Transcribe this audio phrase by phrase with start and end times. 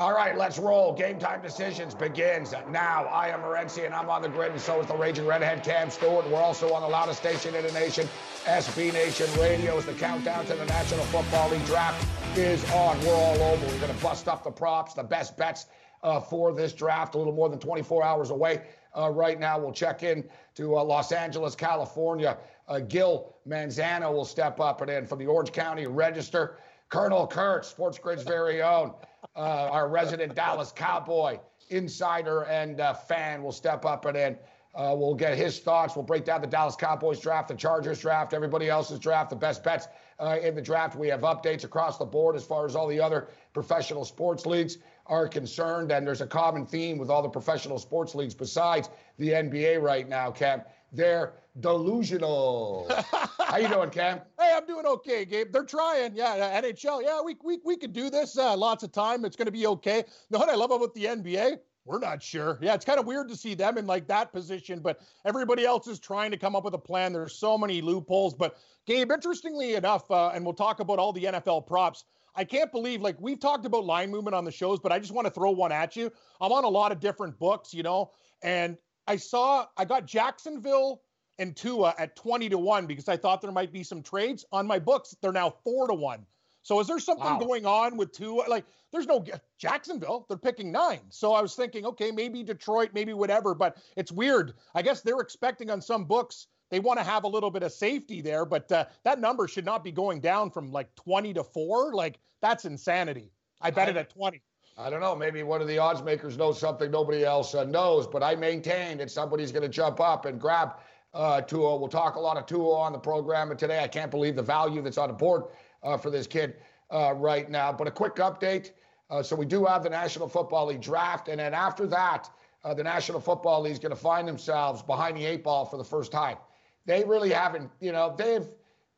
[0.00, 0.94] All right, let's roll.
[0.94, 3.04] Game time decisions begins now.
[3.04, 5.90] I am Morency, and I'm on the grid, and so is the Raging Redhead Cam
[5.90, 6.26] Stewart.
[6.30, 8.08] We're also on the loudest station in the nation,
[8.46, 9.76] SB Nation Radio.
[9.76, 12.02] As the countdown to the National Football League draft
[12.38, 12.98] is on.
[13.00, 13.66] We're all over.
[13.66, 15.66] We're going to bust up the props, the best bets
[16.02, 17.14] uh, for this draft.
[17.14, 18.62] A little more than 24 hours away
[18.96, 19.58] uh, right now.
[19.58, 22.38] We'll check in to uh, Los Angeles, California.
[22.68, 26.56] Uh, Gil Manzano will step up and in from the Orange County Register.
[26.88, 28.94] Colonel Kurt, Sports Grid's very own
[29.36, 34.36] uh, our resident Dallas Cowboy insider and uh, fan will step up and in.
[34.74, 35.96] Uh, we'll get his thoughts.
[35.96, 39.64] We'll break down the Dallas Cowboys draft, the Chargers draft, everybody else's draft, the best
[39.64, 39.88] bets
[40.20, 40.94] uh, in the draft.
[40.94, 44.78] We have updates across the board as far as all the other professional sports leagues
[45.06, 45.90] are concerned.
[45.90, 50.08] And there's a common theme with all the professional sports leagues besides the NBA right
[50.08, 50.62] now, Cam.
[50.92, 52.90] They're delusional.
[53.38, 54.20] How you doing, Cam?
[54.40, 55.52] Hey, I'm doing okay, Gabe.
[55.52, 56.14] They're trying.
[56.14, 57.02] Yeah, NHL.
[57.02, 58.38] Yeah, we we we could do this.
[58.38, 59.24] Uh, lots of time.
[59.24, 59.98] It's going to be okay.
[59.98, 61.58] You know what I love about the NBA?
[61.84, 62.58] We're not sure.
[62.60, 65.86] Yeah, it's kind of weird to see them in like that position, but everybody else
[65.86, 67.12] is trying to come up with a plan.
[67.12, 68.34] There's so many loopholes.
[68.34, 72.04] But Gabe, interestingly enough, uh, and we'll talk about all the NFL props.
[72.34, 75.12] I can't believe like we've talked about line movement on the shows, but I just
[75.12, 76.10] want to throw one at you.
[76.40, 78.78] I'm on a lot of different books, you know, and
[79.10, 81.02] I saw I got Jacksonville
[81.40, 84.44] and Tua at 20 to 1 because I thought there might be some trades.
[84.52, 86.24] On my books, they're now 4 to 1.
[86.62, 87.38] So is there something wow.
[87.38, 88.44] going on with Tua?
[88.46, 89.24] Like, there's no
[89.58, 90.26] Jacksonville.
[90.28, 91.00] They're picking nine.
[91.08, 93.52] So I was thinking, okay, maybe Detroit, maybe whatever.
[93.52, 94.54] But it's weird.
[94.76, 97.72] I guess they're expecting on some books they want to have a little bit of
[97.72, 101.42] safety there, but uh, that number should not be going down from like 20 to
[101.42, 101.92] four.
[101.92, 103.32] Like that's insanity.
[103.60, 104.40] I bet I, it at 20.
[104.80, 105.14] I don't know.
[105.14, 108.96] Maybe one of the odds makers knows something nobody else uh, knows, but I maintain
[108.98, 110.76] that somebody's going to jump up and grab
[111.12, 111.76] uh, Tua.
[111.76, 113.84] We'll talk a lot of Tua on the program today.
[113.84, 115.44] I can't believe the value that's on the board
[115.82, 116.56] uh, for this kid
[116.90, 117.72] uh, right now.
[117.72, 118.70] But a quick update.
[119.10, 122.30] Uh, so we do have the National Football League draft, and then after that,
[122.64, 125.76] uh, the National Football League is going to find themselves behind the eight ball for
[125.76, 126.38] the first time.
[126.86, 128.46] They really haven't, you know, they've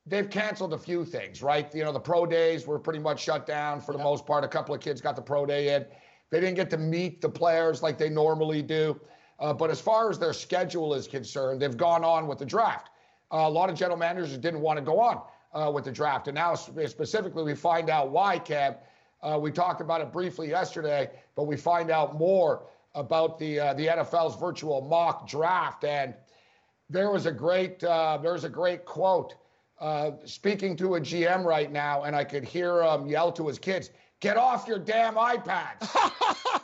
[0.06, 1.72] they've canceled a few things, right?
[1.74, 4.04] You know, the pro days were pretty much shut down for the yeah.
[4.04, 4.44] most part.
[4.44, 5.86] A couple of kids got the pro day in.
[6.30, 9.00] They didn't get to meet the players like they normally do.
[9.38, 12.90] Uh, but as far as their schedule is concerned, they've gone on with the draft.
[13.32, 16.28] Uh, a lot of general managers didn't want to go on uh, with the draft.
[16.28, 18.74] And now, specifically, we find out why, Cam.
[19.22, 22.64] Uh, we talked about it briefly yesterday, but we find out more
[22.94, 25.84] about the uh, the NFL's virtual mock draft.
[25.84, 26.14] And
[26.90, 29.34] there was a great uh, there was a great quote
[29.82, 33.58] Uh, speaking to a GM right now, and I could hear him yell to his
[33.58, 33.90] kids,
[34.22, 35.90] "Get off your damn iPads!"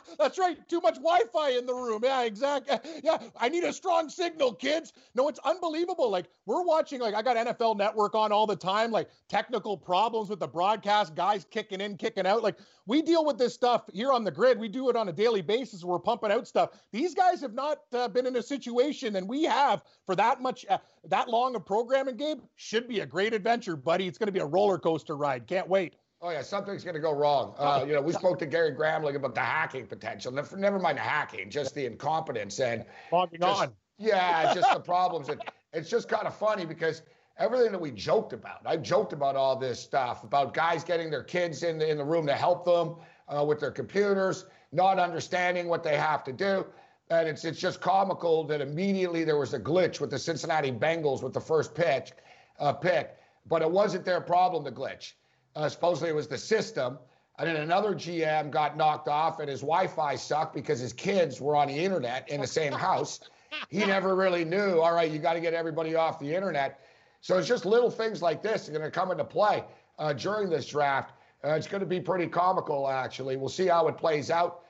[0.17, 0.57] That's right.
[0.67, 2.01] Too much Wi-Fi in the room.
[2.03, 2.77] Yeah, exactly.
[3.03, 4.91] Yeah, I need a strong signal, kids.
[5.15, 6.09] No, it's unbelievable.
[6.09, 6.99] Like we're watching.
[6.99, 8.91] Like I got NFL Network on all the time.
[8.91, 12.43] Like technical problems with the broadcast, guys kicking in, kicking out.
[12.43, 14.59] Like we deal with this stuff here on the grid.
[14.59, 15.83] We do it on a daily basis.
[15.83, 16.71] We're pumping out stuff.
[16.91, 20.65] These guys have not uh, been in a situation, and we have for that much,
[20.69, 22.17] uh, that long of programming.
[22.17, 24.07] Gabe should be a great adventure, buddy.
[24.07, 25.47] It's going to be a roller coaster ride.
[25.47, 25.95] Can't wait.
[26.21, 27.53] Oh yeah, something's going to go wrong.
[27.57, 30.33] Uh, you know, we spoke to Gary Gramling about the hacking potential.
[30.33, 33.71] Never, never mind the hacking, just the incompetence and logging on.
[33.97, 35.29] Yeah, just the problems.
[35.29, 35.41] And
[35.71, 37.03] it's just kind of funny because
[37.37, 41.23] everything that we joked about, I joked about all this stuff about guys getting their
[41.23, 42.97] kids in the, in the room to help them
[43.29, 46.65] uh, with their computers, not understanding what they have to do.
[47.09, 51.23] And it's it's just comical that immediately there was a glitch with the Cincinnati Bengals
[51.23, 52.11] with the first pitch,
[52.59, 53.15] uh, pick,
[53.47, 54.63] but it wasn't their problem.
[54.65, 55.13] The glitch
[55.59, 56.97] uh, supposedly it was the system.
[57.37, 61.55] And then another GM got knocked off, and his Wi-Fi sucked because his kids were
[61.55, 63.19] on the internet in the same house.
[63.69, 64.79] He never really knew.
[64.79, 66.81] All right, you got to get everybody off the internet.
[67.21, 69.63] So it's just little things like this are going to come into play
[69.97, 71.13] uh, during this draft.
[71.43, 73.37] Uh, it's going to be pretty comical, actually.
[73.37, 74.61] We'll see how it plays out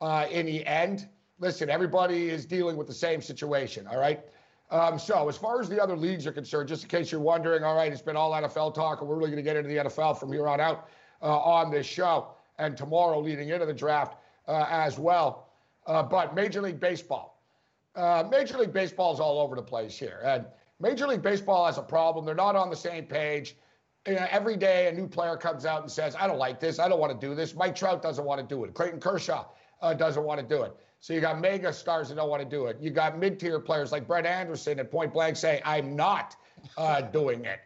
[0.00, 1.08] uh, in the end.
[1.38, 3.86] Listen, everybody is dealing with the same situation.
[3.86, 4.20] All right.
[4.70, 7.64] Um, so, as far as the other leagues are concerned, just in case you're wondering,
[7.64, 9.76] all right, it's been all NFL talk, and we're really going to get into the
[9.76, 10.88] NFL from here on out
[11.22, 12.28] uh, on this show
[12.58, 14.16] and tomorrow leading into the draft
[14.46, 15.48] uh, as well.
[15.86, 17.42] Uh, but Major League Baseball,
[17.94, 20.44] uh, Major League Baseball is all over the place here, and
[20.80, 22.26] Major League Baseball has a problem.
[22.26, 23.56] They're not on the same page.
[24.06, 26.78] You know, every day a new player comes out and says, "I don't like this.
[26.78, 28.74] I don't want to do this." Mike Trout doesn't want to do it.
[28.74, 29.46] Clayton Kershaw
[29.80, 30.76] uh, doesn't want to do it.
[31.00, 32.78] So you got mega stars that don't want to do it.
[32.80, 36.36] You got mid-tier players like Brett Anderson at point blank saying, "I'm not
[36.76, 37.60] uh, doing it."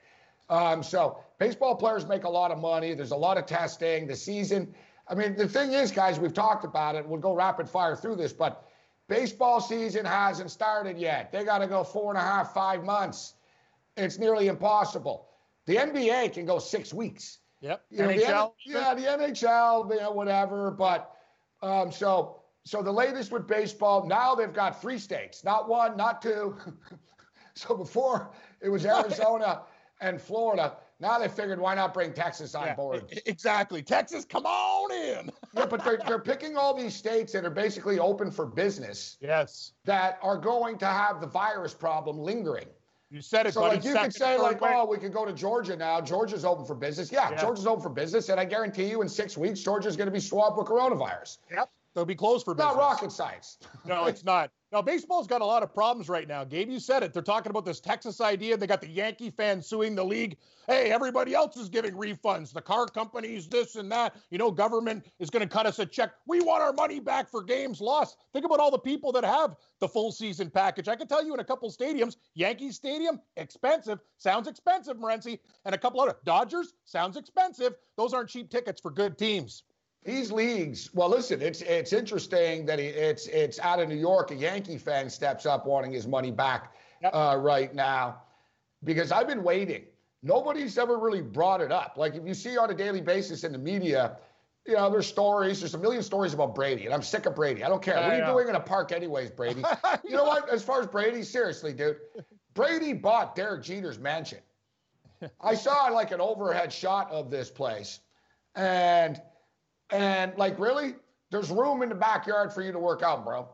[0.50, 2.94] Um, so baseball players make a lot of money.
[2.94, 4.06] There's a lot of testing.
[4.06, 4.75] The season.
[5.08, 7.06] I mean, the thing is, guys, we've talked about it.
[7.06, 8.69] We'll go rapid fire through this, but
[9.08, 11.32] baseball season hasn't started yet.
[11.32, 13.34] They got to go four and a half, five months.
[13.96, 15.26] It's nearly impossible.
[15.67, 17.38] The NBA can go six weeks.
[17.61, 17.84] Yep.
[17.90, 18.52] You know, NHL.
[18.67, 20.70] The, yeah, the NHL, you know, whatever.
[20.70, 21.11] But
[21.62, 26.23] um, so so the latest with baseball, now they've got three states, not one, not
[26.23, 26.56] two.
[27.55, 28.31] so before
[28.61, 29.62] it was Arizona
[30.00, 30.76] and Florida.
[31.00, 33.23] Now they figured why not bring Texas on yeah, board?
[33.26, 33.82] Exactly.
[33.82, 35.32] Texas, come on in.
[35.56, 39.17] yeah, but they're, they're picking all these states that are basically open for business.
[39.20, 39.73] Yes.
[39.85, 42.67] That are going to have the virus problem lingering.
[43.11, 43.76] You said it, so buddy.
[43.76, 46.00] like you could say like, oh, we could go to Georgia now.
[46.00, 47.12] Georgia's open for business.
[47.12, 50.06] Yeah, yeah, Georgia's open for business, and I guarantee you, in six weeks, Georgia's going
[50.06, 51.37] to be swamped with coronavirus.
[51.50, 52.75] Yep, they'll be closed for business.
[52.75, 53.59] Not rocket science.
[53.87, 54.50] no, it's not.
[54.73, 56.44] Now, baseball's got a lot of problems right now.
[56.44, 57.12] Gabe, you said it.
[57.12, 58.56] They're talking about this Texas idea.
[58.56, 60.39] They got the Yankee fans suing the league.
[60.67, 62.55] Hey, everybody else is giving refunds.
[62.55, 64.17] The car companies, this and that.
[64.31, 66.12] You know, government is going to cut us a check.
[66.27, 68.17] We want our money back for games lost.
[68.33, 70.89] Think about all the people that have the full season package.
[70.89, 73.99] I can tell you in a couple stadiums, Yankee Stadium, expensive.
[74.17, 75.39] Sounds expensive, Morency.
[75.67, 77.75] And a couple other Dodgers, sounds expensive.
[77.99, 79.65] Those aren't cheap tickets for good teams.
[80.05, 84.33] These leagues, well, listen, it's it's interesting that he, it's it's out of New York.
[84.33, 87.15] A Yankee fan steps up wanting his money back yep.
[87.15, 88.23] uh, right now,
[88.83, 89.85] because I've been waiting.
[90.25, 91.95] Nobody's ever really brought it up.
[91.97, 94.17] Like if you see on a daily basis in the media,
[94.67, 95.61] you know, there's stories.
[95.61, 97.63] There's a million stories about Brady, and I'm sick of Brady.
[97.63, 97.95] I don't care.
[97.95, 99.63] what are you doing in a park, anyways, Brady?
[100.05, 100.49] you know what?
[100.49, 101.97] As far as Brady, seriously, dude,
[102.55, 104.39] Brady bought Derek Jeter's mansion.
[105.41, 108.01] I saw like an overhead shot of this place,
[108.55, 109.21] and
[109.93, 110.94] and like, really,
[111.31, 113.49] there's room in the backyard for you to work out, bro.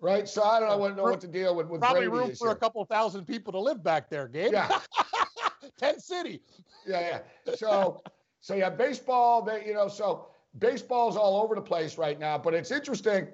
[0.00, 0.28] Right?
[0.28, 1.68] So I don't know what, know what to deal with.
[1.68, 4.52] with Probably Brady room for a couple thousand people to live back there, Gabe.
[4.52, 4.80] Yeah.
[5.78, 6.40] Tent City.
[6.86, 7.54] Yeah, yeah.
[7.54, 8.02] So,
[8.40, 9.42] so yeah, baseball.
[9.42, 10.26] They, you know, so
[10.58, 12.36] baseball's all over the place right now.
[12.36, 13.28] But it's interesting.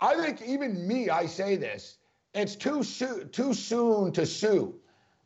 [0.00, 1.98] I think even me, I say this.
[2.34, 4.74] It's too soon, too soon to sue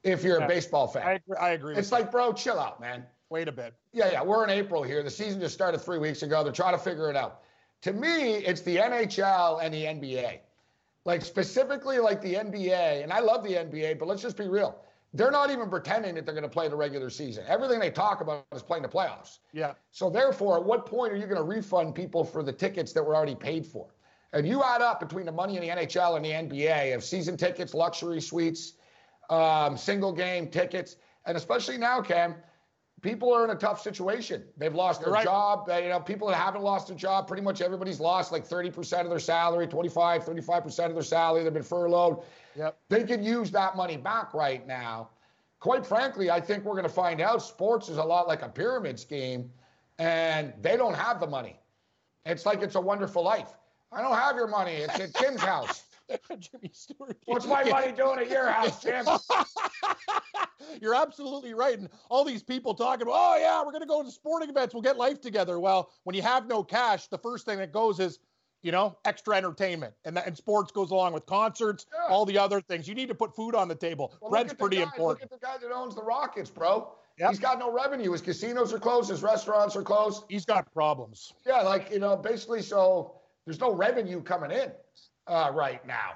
[0.02, 1.06] if you're yeah, a baseball fan.
[1.06, 1.36] I agree.
[1.38, 3.74] I agree it's like, bro, chill out, man wait a bit.
[3.92, 4.22] Yeah, yeah.
[4.22, 5.02] We're in April here.
[5.02, 6.44] The season just started three weeks ago.
[6.44, 7.40] They're trying to figure it out.
[7.80, 10.38] To me, it's the NHL and the NBA.
[11.04, 14.78] Like specifically like the NBA, and I love the NBA, but let's just be real.
[15.14, 17.44] They're not even pretending that they're going to play the regular season.
[17.48, 19.38] Everything they talk about is playing the playoffs.
[19.52, 19.72] Yeah.
[19.90, 23.02] So therefore, at what point are you going to refund people for the tickets that
[23.02, 23.88] were already paid for?
[24.32, 27.36] And you add up between the money in the NHL and the NBA of season
[27.36, 28.74] tickets, luxury suites,
[29.28, 30.96] um, single game tickets,
[31.26, 32.34] and especially now, Cam,
[33.02, 34.44] people are in a tough situation.
[34.56, 35.24] They've lost You're their right.
[35.24, 35.66] job.
[35.66, 39.02] They, you know, people that haven't lost their job, pretty much everybody's lost like 30%
[39.02, 41.42] of their salary, 25, 35% of their salary.
[41.44, 42.22] They've been furloughed.
[42.56, 42.78] Yep.
[42.88, 45.10] They can use that money back right now.
[45.58, 48.48] Quite frankly, I think we're going to find out sports is a lot like a
[48.48, 49.50] pyramid scheme,
[49.98, 51.60] and they don't have the money.
[52.24, 53.54] It's like it's a wonderful life.
[53.92, 54.72] I don't have your money.
[54.72, 55.84] It's at Tim's house.
[56.38, 57.16] Jimmy Stewart.
[57.26, 59.06] What's my money doing at your house, Jim?
[60.80, 61.78] You're absolutely right.
[61.78, 64.74] And all these people talking about, oh, yeah, we're going to go to sporting events.
[64.74, 65.58] We'll get life together.
[65.58, 68.20] Well, when you have no cash, the first thing that goes is,
[68.62, 69.94] you know, extra entertainment.
[70.04, 72.12] And, that, and sports goes along with concerts, yeah.
[72.12, 72.86] all the other things.
[72.86, 74.14] You need to put food on the table.
[74.20, 75.30] Well, Bread's pretty guy, important.
[75.30, 76.92] Look at the guy that owns the Rockets, bro.
[77.18, 77.30] Yep.
[77.30, 78.12] He's got no revenue.
[78.12, 79.10] His casinos are closed.
[79.10, 80.24] His restaurants are closed.
[80.28, 81.34] He's got problems.
[81.46, 84.70] Yeah, like, you know, basically, so there's no revenue coming in
[85.26, 86.12] uh, right now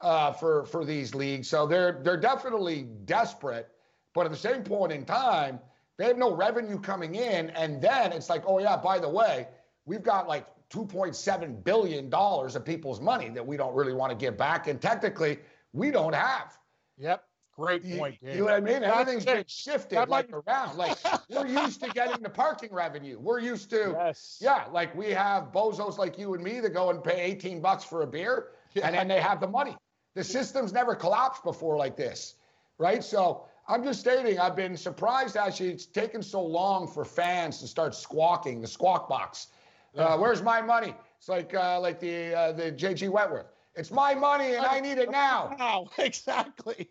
[0.00, 1.48] uh, for for these leagues.
[1.48, 3.68] So they're they're definitely desperate,
[4.14, 5.58] but at the same point in time,
[5.96, 9.48] they have no revenue coming in, and then it's like, oh yeah, by the way,
[9.84, 14.16] we've got like 2.7 billion dollars of people's money that we don't really want to
[14.16, 15.38] give back, and technically
[15.72, 16.56] we don't have.
[16.98, 17.24] Yep.
[17.58, 18.16] Great point.
[18.22, 18.84] You, you know what I mean?
[18.84, 20.78] Everything's been shifted like around.
[20.78, 20.96] Like
[21.28, 23.18] we're used to getting the parking revenue.
[23.18, 24.38] We're used to, yes.
[24.40, 27.82] yeah, like we have bozos like you and me that go and pay 18 bucks
[27.82, 28.86] for a beer, yeah.
[28.86, 29.76] and then they have the money.
[30.14, 32.36] The system's never collapsed before like this,
[32.78, 33.02] right?
[33.02, 37.66] So I'm just stating, I've been surprised actually it's taken so long for fans to
[37.66, 39.48] start squawking, the squawk box.
[39.96, 40.94] Uh, where's my money?
[41.18, 43.46] It's like uh, like the uh, the JG Wentworth.
[43.78, 45.54] It's my money and I need it now.
[45.58, 46.88] Now, exactly.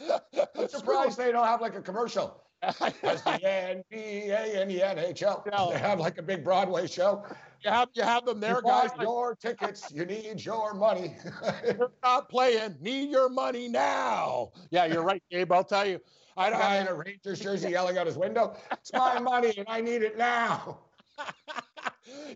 [0.56, 2.42] I'm surprised they don't have like a commercial.
[2.62, 7.24] The NBA and the NHL, they have like a big Broadway show.
[7.64, 8.90] You have you have them there, you guys.
[9.00, 9.90] Your tickets.
[9.92, 11.16] You need your money.
[11.64, 12.76] you're not playing.
[12.80, 14.52] Need your money now.
[14.70, 15.52] Yeah, you're right, Gabe.
[15.52, 16.00] I'll tell you.
[16.36, 18.56] I don't guy in a Rangers jersey yelling out his window.
[18.72, 20.78] It's my money and I need it now.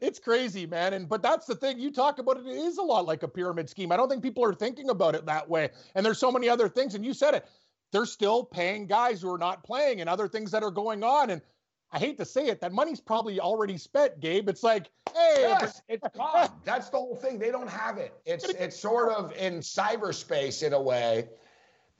[0.00, 0.94] It's crazy, man.
[0.94, 1.78] And but that's the thing.
[1.78, 3.92] You talk about it, it is a lot like a pyramid scheme.
[3.92, 5.70] I don't think people are thinking about it that way.
[5.94, 6.94] And there's so many other things.
[6.94, 7.46] And you said it.
[7.92, 11.30] they're still paying guys who are not playing and other things that are going on.
[11.30, 11.42] And
[11.92, 14.48] I hate to say it, that money's probably already spent, Gabe.
[14.48, 16.50] It's like, hey, yes, it's gone.
[16.64, 17.38] That's the whole thing.
[17.38, 18.14] They don't have it.
[18.26, 21.28] It's it's sort of in cyberspace in a way.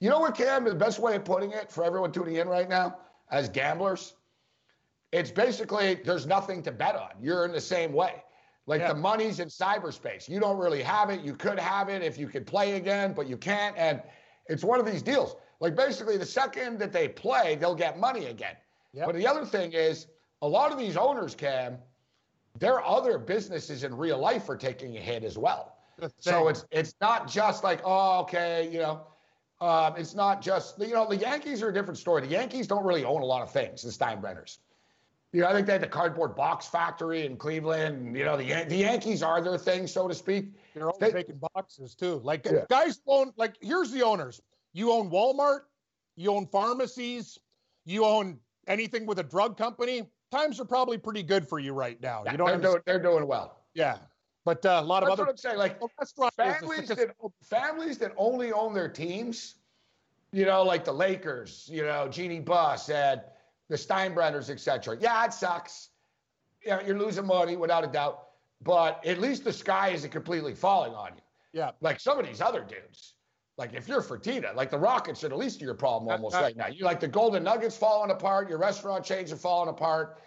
[0.01, 0.65] You know what, Cam?
[0.65, 2.99] The best way of putting it for everyone tuning in right now,
[3.31, 4.15] as gamblers,
[5.13, 7.11] it's basically there's nothing to bet on.
[7.21, 8.23] You're in the same way.
[8.67, 8.93] Like yeah.
[8.93, 10.29] the money's in cyberspace.
[10.29, 11.21] You don't really have it.
[11.21, 13.77] You could have it if you could play again, but you can't.
[13.77, 14.03] And
[14.49, 15.37] it's one of these deals.
[15.61, 18.57] Like basically, the second that they play, they'll get money again.
[18.93, 19.07] Yep.
[19.07, 20.09] But the other thing is,
[20.43, 21.79] a lot of these owners, Cam,
[22.59, 25.77] their other businesses in real life are taking a hit as well.
[26.19, 29.07] So it's it's not just like, oh, okay, you know,
[29.61, 32.21] um, it's not just you know the Yankees are a different story.
[32.23, 33.83] The Yankees don't really own a lot of things.
[33.83, 34.59] The Steinbrenners.
[35.37, 38.07] You know, I think they had the cardboard box factory in Cleveland.
[38.07, 40.47] And, you know, the the Yankees are their thing, so to speak.
[40.73, 42.23] They're always they, making boxes too.
[42.25, 42.65] Like yeah.
[42.71, 44.41] guys own like here's the owners.
[44.73, 45.65] You own Walmart,
[46.17, 47.39] you own pharmacies,
[47.85, 50.09] you own anything with a drug company.
[50.33, 52.23] Times are probably pretty good for you right now.
[52.25, 53.59] Yeah, you know they're, doing, they're doing well.
[53.75, 53.99] Yeah.
[54.47, 55.25] But uh, a lot That's of other.
[55.25, 55.79] What I'm saying, like
[56.35, 59.57] families that families that only own their teams,
[60.33, 63.21] you know, like the Lakers, you know, Jeanie Buss and
[63.69, 64.97] the Steinbrenners, etc.
[65.01, 65.91] Yeah, it sucks.
[66.65, 68.29] You know, you're losing money without a doubt,
[68.63, 71.23] but at least the sky isn't completely falling on you.
[71.53, 71.71] Yeah.
[71.81, 73.15] Like some of these other dudes.
[73.59, 76.57] Like if you're Fertitta, like the Rockets are the least of your problem almost right
[76.57, 76.67] now.
[76.67, 80.21] You like the Golden Nuggets falling apart, your restaurant chains are falling apart.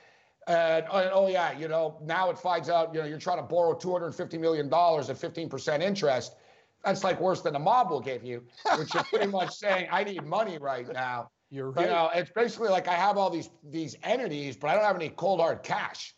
[0.47, 3.43] And, and oh yeah, you know, now it finds out, you know, you're trying to
[3.43, 6.35] borrow $250 million at 15% interest.
[6.83, 8.43] That's like worse than the mob will give you,
[8.77, 11.29] which is pretty much saying, I need money right now.
[11.51, 11.85] You're right.
[11.85, 14.95] You know, it's basically like I have all these these entities, but I don't have
[14.95, 16.13] any cold hard cash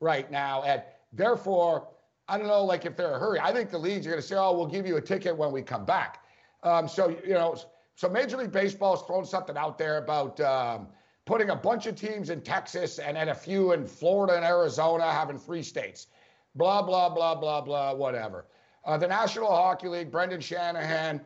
[0.00, 0.62] right now.
[0.62, 1.88] And therefore,
[2.28, 3.40] I don't know, like if they're in a hurry.
[3.40, 5.52] I think the leagues are going to say, oh, we'll give you a ticket when
[5.52, 6.22] we come back.
[6.62, 7.56] Um, so, you know,
[7.94, 10.88] so Major League Baseball is throwing something out there about um,
[11.26, 15.10] putting a bunch of teams in Texas and then a few in Florida and Arizona,
[15.10, 16.08] having three states.
[16.54, 18.46] Blah, blah, blah, blah, blah, whatever.
[18.84, 21.20] Uh, the National Hockey League, Brendan Shanahan,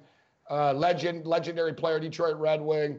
[0.50, 2.98] uh, legend, legendary player, Detroit Red Wing,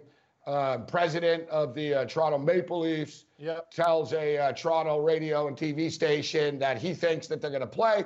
[0.50, 3.70] uh, president of the uh, Toronto Maple Leafs yep.
[3.70, 7.68] tells a uh, Toronto radio and TV station that he thinks that they're going to
[7.68, 8.04] play,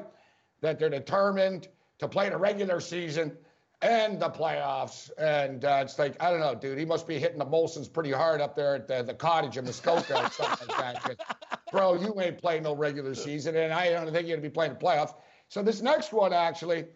[0.59, 1.69] that they're determined
[1.99, 3.37] to play the regular season
[3.81, 5.09] and the playoffs.
[5.17, 8.11] And uh, it's like, I don't know, dude, he must be hitting the Molsons pretty
[8.11, 11.61] hard up there at the, the cottage in Muskoka or something like that.
[11.71, 14.53] Bro, you ain't playing no regular season, and I don't think you're going to be
[14.53, 15.13] playing the playoffs.
[15.47, 16.87] So this next one, actually,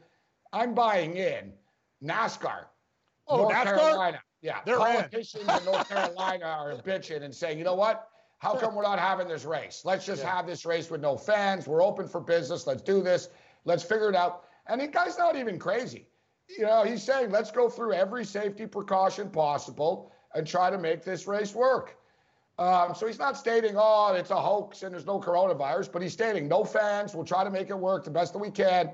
[0.51, 1.54] I'm buying in
[2.04, 2.66] NASCAR.
[3.30, 3.77] Oh, North NASCAR?
[3.77, 4.22] Carolina.
[4.41, 8.10] Yeah, They're politicians in North Carolina are bitching and saying, you know what?
[8.39, 9.82] How come we're not having this race?
[9.84, 10.36] Let's just yeah.
[10.36, 11.67] have this race with no fans.
[11.67, 12.67] We're open for business.
[12.67, 13.29] Let's do this.
[13.65, 14.44] Let's figure it out.
[14.67, 16.08] And the guy's not even crazy.
[16.48, 21.03] You know, he's saying, let's go through every safety precaution possible and try to make
[21.03, 21.98] this race work.
[22.60, 26.13] Um, so he's not stating, oh, it's a hoax and there's no coronavirus, but he's
[26.13, 27.13] stating no fans.
[27.13, 28.91] We'll try to make it work the best that we can.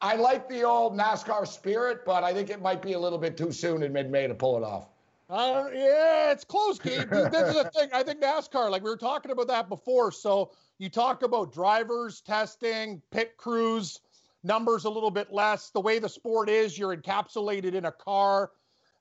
[0.00, 3.36] I like the old NASCAR spirit, but I think it might be a little bit
[3.36, 4.88] too soon in mid-May to pull it off.
[5.28, 7.08] Uh, yeah, it's close, Gabe.
[7.10, 7.88] this is the thing.
[7.92, 10.12] I think NASCAR, like we were talking about that before.
[10.12, 14.00] So you talk about drivers testing, pit crews,
[14.44, 15.70] numbers a little bit less.
[15.70, 18.52] The way the sport is, you're encapsulated in a car.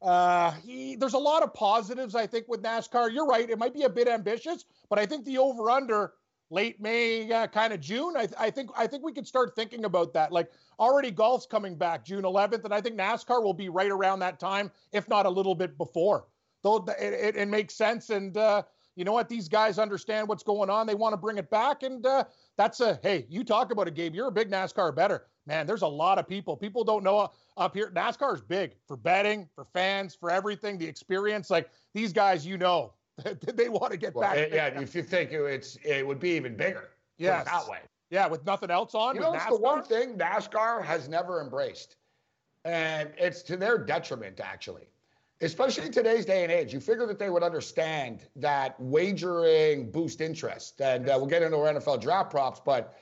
[0.02, 3.14] Uh, he, there's a lot of positives, I think, with NASCAR.
[3.14, 3.50] You're right.
[3.50, 6.14] It might be a bit ambitious, but I think the over/under
[6.50, 8.16] late May, uh, kind of June.
[8.18, 10.32] I, I, think I think we could start thinking about that.
[10.32, 10.50] Like
[10.80, 14.40] already golf's coming back June 11th, and I think NASCAR will be right around that
[14.40, 16.26] time, if not a little bit before.
[16.64, 18.64] Though it, it, it makes sense, and uh,
[18.96, 19.30] you know what?
[19.30, 20.88] These guys understand what's going on.
[20.88, 22.24] They want to bring it back, and uh,
[22.58, 23.26] that's a hey.
[23.30, 24.14] You talk about a game.
[24.14, 25.68] You're a big NASCAR better man.
[25.68, 26.58] There's a lot of people.
[26.58, 27.92] People don't know up here.
[27.92, 30.78] NASCAR is big for betting, for fans, for everything.
[30.78, 32.94] The experience, like these guys, you know,
[33.54, 34.50] they want to get well, back.
[34.52, 36.90] yeah, if you think it's it would be even bigger.
[37.18, 37.80] Yeah, that way.
[38.10, 39.16] Yeah, with nothing else on.
[39.16, 41.96] You know, it's the one thing NASCAR has never embraced,
[42.66, 44.88] and it's to their detriment actually.
[45.42, 50.22] Especially in today's day and age, you figure that they would understand that wagering boost
[50.22, 52.98] interest, and uh, we'll get into our NFL draft props, but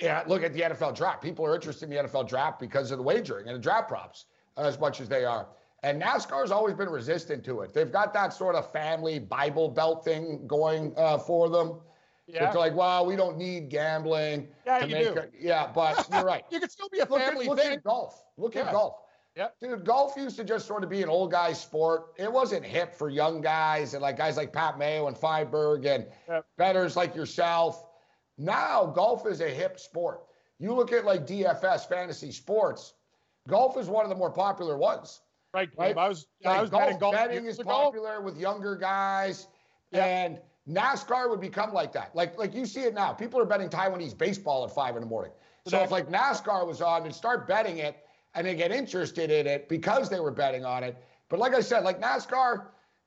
[0.00, 1.22] yeah, look at the NFL draft.
[1.22, 4.26] People are interested in the NFL draft because of the wagering and the draft props
[4.56, 5.48] as much as they are.
[5.82, 7.72] And NASCAR's always been resistant to it.
[7.72, 11.80] They've got that sort of family Bible Belt thing going uh, for them.
[12.26, 12.50] Yeah.
[12.50, 14.48] They're like, well, we don't need gambling.
[14.66, 15.18] Yeah, you do.
[15.18, 16.44] A, yeah, but you're right.
[16.50, 18.24] you could still be a family look at, look At golf.
[18.36, 18.62] Look yeah.
[18.62, 18.96] at golf.
[19.36, 19.54] Yep.
[19.60, 22.08] Dude, golf used to just sort of be an old guy sport.
[22.18, 26.06] It wasn't hip for young guys and like guys like Pat Mayo and Feinberg and
[26.28, 26.44] yep.
[26.56, 27.86] betters like yourself.
[28.36, 30.22] Now golf is a hip sport.
[30.58, 32.94] You look at like DFS fantasy sports,
[33.46, 35.20] golf is one of the more popular ones.
[35.54, 35.96] Right, right.
[35.96, 37.14] I was, like I was golf, betting golf.
[37.14, 39.48] Betting is popular with younger guys,
[39.92, 40.04] yeah.
[40.04, 42.14] and NASCAR would become like that.
[42.14, 43.12] Like like you see it now.
[43.12, 45.32] People are betting Taiwanese baseball at five in the morning.
[45.66, 47.96] So if like NASCAR was on and start betting it,
[48.34, 50.96] and they get interested in it because they were betting on it.
[51.28, 52.66] But like I said, like NASCAR,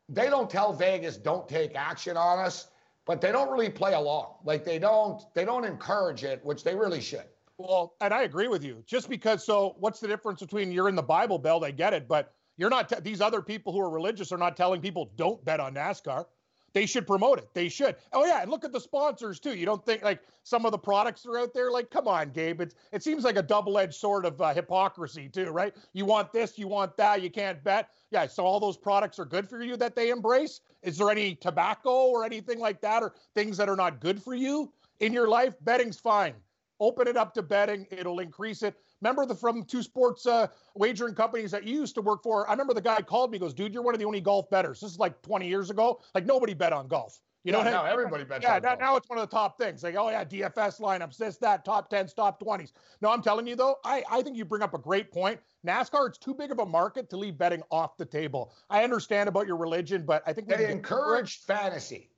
[0.10, 2.68] they don't tell Vegas don't take action on us,
[3.06, 4.34] but they don't really play along.
[4.44, 7.26] Like they don't they don't encourage it, which they really should.
[7.68, 8.84] Well, and I agree with you.
[8.86, 11.64] Just because, so what's the difference between you're in the Bible Belt?
[11.64, 12.90] I get it, but you're not.
[12.90, 16.26] T- these other people who are religious are not telling people don't bet on NASCAR.
[16.74, 17.50] They should promote it.
[17.54, 17.98] They should.
[18.14, 19.56] Oh yeah, and look at the sponsors too.
[19.56, 21.70] You don't think like some of the products are out there?
[21.70, 22.62] Like, come on, Gabe.
[22.62, 25.76] It it seems like a double-edged sword of uh, hypocrisy too, right?
[25.94, 27.90] You want this, you want that, you can't bet.
[28.10, 30.62] Yeah, so all those products are good for you that they embrace.
[30.82, 34.34] Is there any tobacco or anything like that, or things that are not good for
[34.34, 35.56] you in your life?
[35.62, 36.36] Betting's fine.
[36.82, 37.86] Open it up to betting.
[37.92, 38.76] It'll increase it.
[39.02, 42.48] Remember the from two sports uh, wagering companies that you used to work for?
[42.48, 44.80] I remember the guy called me, goes, dude, you're one of the only golf betters.
[44.80, 46.02] This is like 20 years ago.
[46.16, 47.20] Like nobody bet on golf.
[47.44, 48.46] You know, yeah, now everybody bets.
[48.46, 48.64] On golf.
[48.64, 49.82] Yeah, now, now, it's one of the top things.
[49.84, 52.74] Like, oh yeah, DFS lineups, this, that, top tens, top twenties.
[53.02, 55.40] No, I'm telling you though, I, I think you bring up a great point.
[55.66, 58.54] NASCAR, it's too big of a market to leave betting off the table.
[58.70, 62.11] I understand about your religion, but I think they encourage fantasy.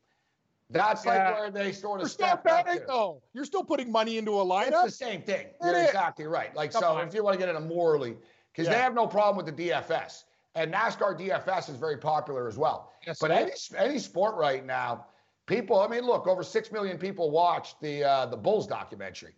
[0.73, 1.29] That's yeah.
[1.29, 3.21] like where they sort of step betting, though.
[3.33, 4.85] You're still putting money into a lineup.
[4.85, 5.47] It's the same thing.
[5.61, 6.53] You're exactly right.
[6.55, 7.07] Like Come so, on.
[7.07, 8.17] if you want to get into morally,
[8.51, 8.73] because yeah.
[8.73, 10.23] they have no problem with the DFS,
[10.55, 12.91] and NASCAR DFS is very popular as well.
[13.05, 15.05] Yes, but any any sport right now,
[15.45, 15.79] people.
[15.79, 19.35] I mean, look, over six million people watched the uh, the Bulls documentary.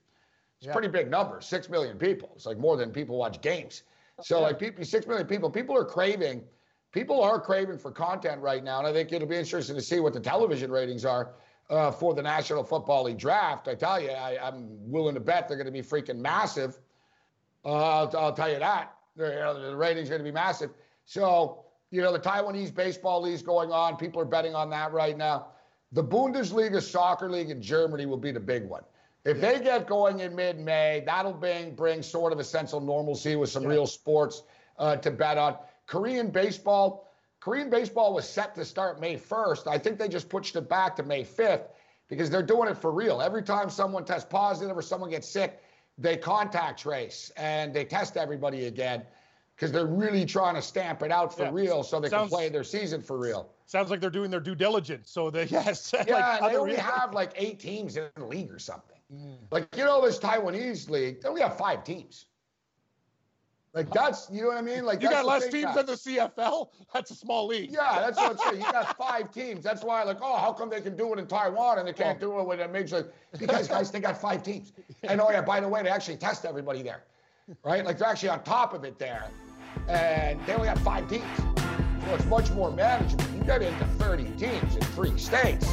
[0.58, 0.74] It's yeah.
[0.74, 1.42] pretty big number.
[1.42, 2.32] Six million people.
[2.36, 3.84] It's like more than people watch games.
[4.22, 5.50] So like people, six million people.
[5.50, 6.44] People are craving
[6.96, 10.00] people are craving for content right now, and I think it'll be interesting to see
[10.00, 11.34] what the television ratings are
[11.70, 13.68] uh, for the National Football League draft.
[13.68, 16.80] I tell you, I, am willing to bet they're going to be freaking massive.
[17.66, 20.72] Uh, I'll, I'll, tell you that you know, the ratings are going to be massive.
[21.06, 23.98] So you know the Taiwanese baseball league is going on.
[23.98, 25.48] People are betting on that right now.
[25.92, 28.84] The Bundesliga soccer league in Germany will be the big one.
[29.26, 33.36] If they get going in mid-May, that'll bring bring sort of a sense of normalcy
[33.36, 33.70] with some yeah.
[33.70, 34.44] real sports
[34.80, 35.58] uh, to bet on.
[35.88, 39.68] Korean baseball, Korean baseball was set to start May 1st.
[39.68, 41.68] I think they just pushed it back to May 5th
[42.08, 43.22] because they're doing it for real.
[43.22, 45.62] Every time someone tests positive or someone gets sick,
[45.98, 49.04] they contact trace and they test everybody again
[49.56, 51.52] because they're really trying to stamp it out for yeah.
[51.54, 53.50] real so they sounds, can play their season for real.
[53.66, 55.10] Sounds like they're doing their due diligence.
[55.10, 58.60] So they yes, yeah, like they only have like eight teams in the league or
[58.60, 58.98] something.
[59.14, 59.38] Mm.
[59.52, 62.26] Like you know, this Taiwanese league, they only have five teams.
[63.76, 64.86] Like that's you know what I mean.
[64.86, 66.70] Like you got less teams than the CFL.
[66.94, 67.72] That's a small league.
[67.72, 68.64] Yeah, that's what I'm saying.
[68.66, 69.66] You got five teams.
[69.66, 72.18] That's why like oh how come they can do it in Taiwan and they can't
[72.18, 73.08] do it with a major league?
[73.38, 74.72] Because guys they got five teams.
[75.04, 77.04] And oh yeah, by the way, they actually test everybody there,
[77.66, 77.86] right?
[77.86, 79.26] Like they're actually on top of it there,
[79.90, 83.26] and they only have five teams, so it's much more manageable.
[83.36, 85.70] You get into 30 teams in three states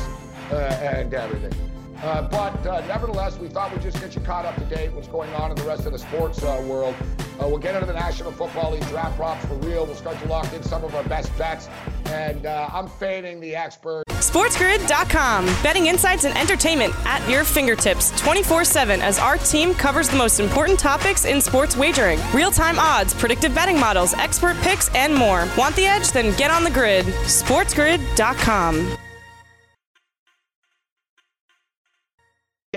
[0.51, 1.72] uh, and everything.
[2.03, 5.07] Uh, but uh, nevertheless, we thought we'd just get you caught up to date what's
[5.07, 6.97] going on in the rest of the sports uh, world.
[7.41, 9.87] Uh, we'll get into the National Football League draft props for real.
[9.87, 11.69] We'll start to lock in some of our best bets.
[12.07, 14.03] And uh, I'm fading the expert.
[14.09, 15.47] SportsGrid.com.
[15.63, 20.41] Betting insights and entertainment at your fingertips 24 7 as our team covers the most
[20.41, 25.49] important topics in sports wagering real time odds, predictive betting models, expert picks, and more.
[25.57, 26.11] Want the edge?
[26.11, 27.07] Then get on the grid.
[27.07, 28.99] SportsGrid.com.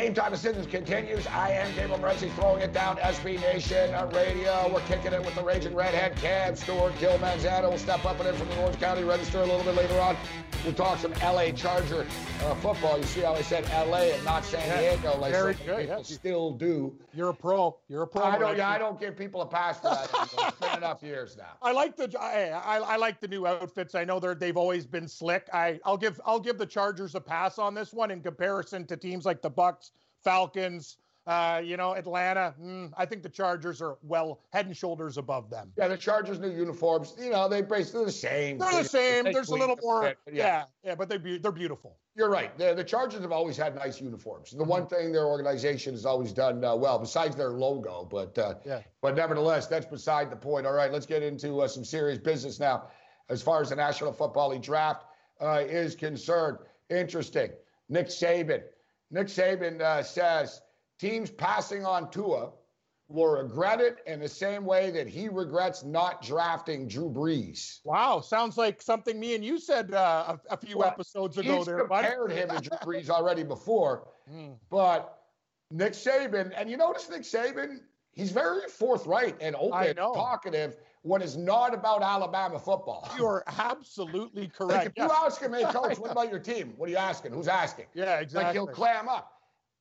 [0.06, 1.26] Game time decisions continues.
[1.26, 4.72] I am Gabriel Morency throwing it down SB Nation Radio.
[4.72, 7.70] We're kicking it with the Raging Redhead, Cam Stewart, Gil Manzano.
[7.70, 10.16] We'll step up and in from the Orange County Register a little bit later on.
[10.64, 12.06] We'll talk some LA Charger
[12.44, 12.98] uh, football.
[12.98, 16.14] You see how I said LA and not San Diego, like Very good, people yes.
[16.14, 16.96] still do.
[17.14, 17.78] You're a pro.
[17.88, 18.24] You're a pro.
[18.24, 18.58] I don't.
[18.58, 20.10] Yeah, I don't give people a pass for that.
[20.14, 21.54] it's been enough years now.
[21.62, 22.12] I like the.
[22.20, 23.96] I, I, I like the new outfits.
[23.96, 25.48] I know they're they've always been slick.
[25.54, 28.98] I I'll give I'll give the Chargers a pass on this one in comparison to
[28.98, 29.92] teams like the Bucks
[30.26, 32.54] Falcons, uh, you know, Atlanta.
[32.62, 35.72] Mm, I think the Chargers are well head and shoulders above them.
[35.78, 37.16] Yeah, the Chargers' new uniforms.
[37.18, 38.58] You know, they basically the same.
[38.58, 39.24] They're the same.
[39.24, 40.14] They There's a little more.
[40.32, 41.98] Yeah, yeah, but they be, they're beautiful.
[42.16, 42.56] You're right.
[42.58, 44.52] The, the Chargers have always had nice uniforms.
[44.52, 44.70] The mm-hmm.
[44.70, 48.82] one thing their organization has always done uh, well, besides their logo, but uh, yeah.
[49.02, 50.66] but nevertheless, that's beside the point.
[50.66, 52.88] All right, let's get into uh, some serious business now.
[53.30, 55.06] As far as the National Football League draft
[55.42, 56.60] uh, is concerned,
[56.90, 57.50] interesting.
[57.90, 58.62] Nick Saban
[59.12, 60.62] Nick Saban uh, says
[61.00, 62.52] teams passing on Tua
[63.08, 67.80] will regret it in the same way that he regrets not drafting Drew Brees.
[67.84, 71.58] Wow, sounds like something me and you said uh, a, a, few well, episodes ago.
[71.58, 74.56] He's there, compared him to Drew Brees already before, mm.
[74.70, 75.20] but
[75.72, 77.80] Nick Saban, and you notice Nick Saban,
[78.12, 83.08] he's very forthright and open, talkative when it's not about Alabama football.
[83.18, 84.74] You are absolutely correct.
[84.74, 85.10] Like if yes.
[85.10, 86.74] you ask him, hey, coach, what about your team?
[86.78, 87.32] What are you asking?
[87.32, 87.86] Who's asking?
[87.94, 88.46] Yeah, exactly.
[88.46, 89.32] Like he'll clam up.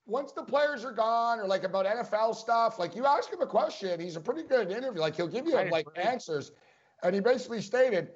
[0.07, 3.47] Once the players are gone or like about NFL stuff, like you ask him a
[3.47, 5.01] question, he's a pretty good interview.
[5.01, 6.53] Like he'll give you like answers.
[7.03, 8.11] And he basically stated,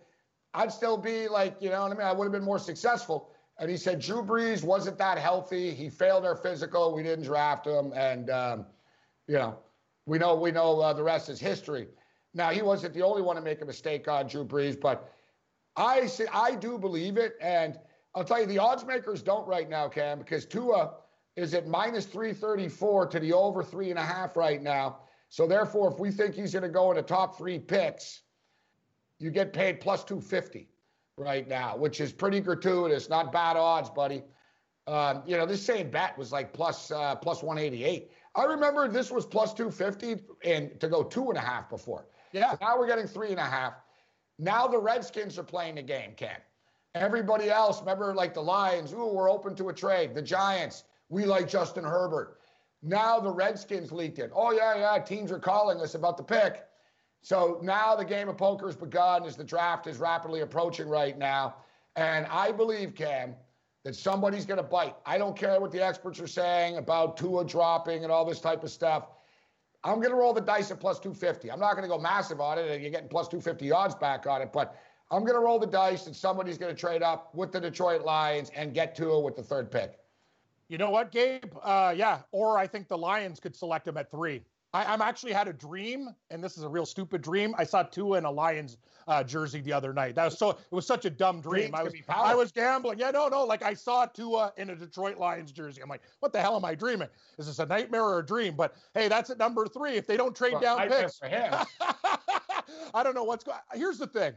[0.53, 2.07] I'd still be like, you know what I mean?
[2.07, 3.31] I would have been more successful.
[3.59, 5.73] And he said Drew Brees wasn't that healthy.
[5.73, 6.95] He failed our physical.
[6.95, 7.93] We didn't draft him.
[7.97, 8.67] And, um,
[9.27, 9.59] you know,
[10.05, 11.89] we know we know uh, the rest is history.
[12.35, 15.13] Now he wasn't the only one to make a mistake on Drew Brees, but
[15.77, 17.79] I say I do believe it, and
[18.15, 20.95] I'll tell you the odds makers don't right now, Cam, because Tua
[21.37, 24.99] is at minus 334 to the over three and a half right now.
[25.29, 28.23] So therefore, if we think he's going to go in the top three picks,
[29.19, 30.69] you get paid plus 250
[31.17, 33.09] right now, which is pretty gratuitous.
[33.09, 34.23] Not bad odds, buddy.
[34.87, 38.11] Um, you know, this same bet was like plus, uh, plus 188.
[38.35, 42.07] I remember this was plus 250 and to go two and a half before.
[42.33, 42.53] Yeah.
[42.53, 43.75] So now we're getting three and a half.
[44.39, 46.37] Now the Redskins are playing the game, Ken.
[46.95, 50.15] Everybody else, remember, like the Lions, ooh, we're open to a trade.
[50.15, 52.39] The Giants, we like Justin Herbert.
[52.83, 54.31] Now the Redskins leaked it.
[54.35, 56.65] Oh, yeah, yeah, teams are calling us about the pick.
[57.23, 61.19] So now the game of poker has begun as the draft is rapidly approaching right
[61.19, 61.57] now.
[61.97, 63.35] And I believe, Cam,
[63.85, 64.95] that somebody's going to bite.
[65.05, 68.63] I don't care what the experts are saying about Tua dropping and all this type
[68.63, 69.09] of stuff.
[69.85, 71.51] I'm going to roll the dice at plus 250.
[71.51, 74.27] I'm not going to go massive on it, and you're getting plus 250 odds back
[74.27, 74.77] on it, but
[75.11, 78.03] I'm going to roll the dice, and somebody's going to trade up with the Detroit
[78.05, 79.99] Lions and get Tua with the third pick.
[80.69, 81.55] You know what, Gabe?
[81.63, 84.43] Uh, yeah, or I think the Lions could select him at three.
[84.75, 87.55] I, I'm actually had a dream, and this is a real stupid dream.
[87.57, 88.77] I saw Tua in a Lions
[89.07, 90.15] uh, jersey the other night.
[90.15, 90.51] That was so.
[90.51, 91.75] It was such a dumb dream.
[91.75, 92.99] I was I was gambling.
[92.99, 93.45] Yeah, no, no.
[93.45, 95.81] Like I saw Tua in a Detroit Lions jersey.
[95.83, 97.09] I'm like, what the hell am I dreaming?
[97.39, 98.55] Is this a nightmare or a dream?
[98.57, 99.93] But hey, that's at number three.
[99.93, 103.59] If they don't trade well, down picks, I don't know what's going.
[103.73, 103.79] On.
[103.79, 104.35] Here's the thing.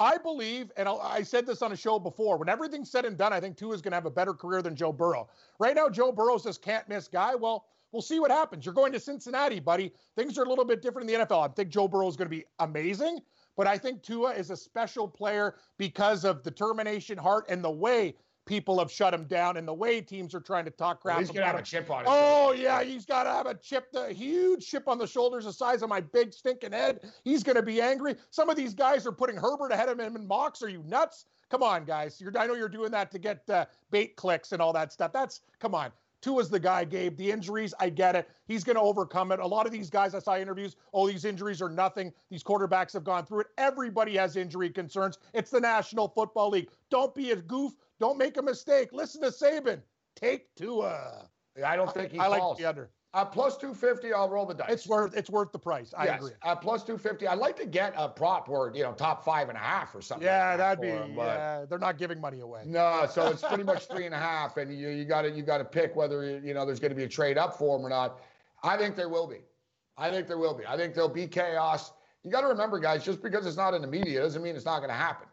[0.00, 3.16] I believe, and I'll, i said this on a show before, when everything's said and
[3.16, 5.28] done, I think Tua is going to have a better career than Joe Burrow.
[5.58, 7.34] Right now, Joe Burrow's this can't miss guy.
[7.34, 8.66] Well, We'll see what happens.
[8.66, 9.92] You're going to Cincinnati, buddy.
[10.16, 11.48] Things are a little bit different in the NFL.
[11.48, 13.20] I think Joe Burrow is going to be amazing,
[13.56, 18.14] but I think Tua is a special player because of determination, heart, and the way
[18.48, 21.16] people have shut him down and the way teams are trying to talk crap.
[21.16, 21.60] Well, he's gonna have him.
[21.60, 24.88] a chip on his Oh yeah, he's got to have a chip, the huge chip
[24.88, 27.00] on the shoulders, the size of my big stinking head.
[27.24, 28.16] He's gonna be angry.
[28.30, 30.62] Some of these guys are putting Herbert ahead of him in mocks.
[30.62, 31.26] Are you nuts?
[31.50, 32.20] Come on, guys.
[32.20, 35.12] You're, I know you're doing that to get uh, bait clicks and all that stuff.
[35.12, 35.92] That's come on.
[36.20, 37.16] Tua's the guy, Gabe.
[37.16, 38.28] The injuries, I get it.
[38.46, 39.40] He's going to overcome it.
[39.40, 42.12] A lot of these guys I saw interviews, oh, these injuries are nothing.
[42.30, 43.46] These quarterbacks have gone through it.
[43.56, 45.18] Everybody has injury concerns.
[45.34, 46.70] It's the National Football League.
[46.90, 47.72] Don't be a goof.
[48.00, 48.90] Don't make a mistake.
[48.92, 49.80] Listen to Saban.
[50.16, 51.28] Take Tua.
[51.64, 52.90] I don't think he I, I like the under.
[53.14, 54.70] At plus 250, I'll roll the dice.
[54.70, 55.94] It's worth it's worth the price.
[55.96, 56.32] I yes, agree.
[56.44, 59.56] At plus 250, I'd like to get a prop where, you know, top five and
[59.56, 60.26] a half or something.
[60.26, 62.64] Yeah, like that that'd be, yeah, they're not giving money away.
[62.66, 65.42] No, so it's pretty much three and a half, and you, you got to you
[65.42, 67.86] got to pick whether, you know, there's going to be a trade up for him
[67.86, 68.20] or not.
[68.62, 69.38] I think there will be.
[69.96, 70.66] I think there will be.
[70.66, 71.92] I think there'll be chaos.
[72.24, 74.66] You got to remember, guys, just because it's not in the media doesn't mean it's
[74.66, 75.28] not going to happen.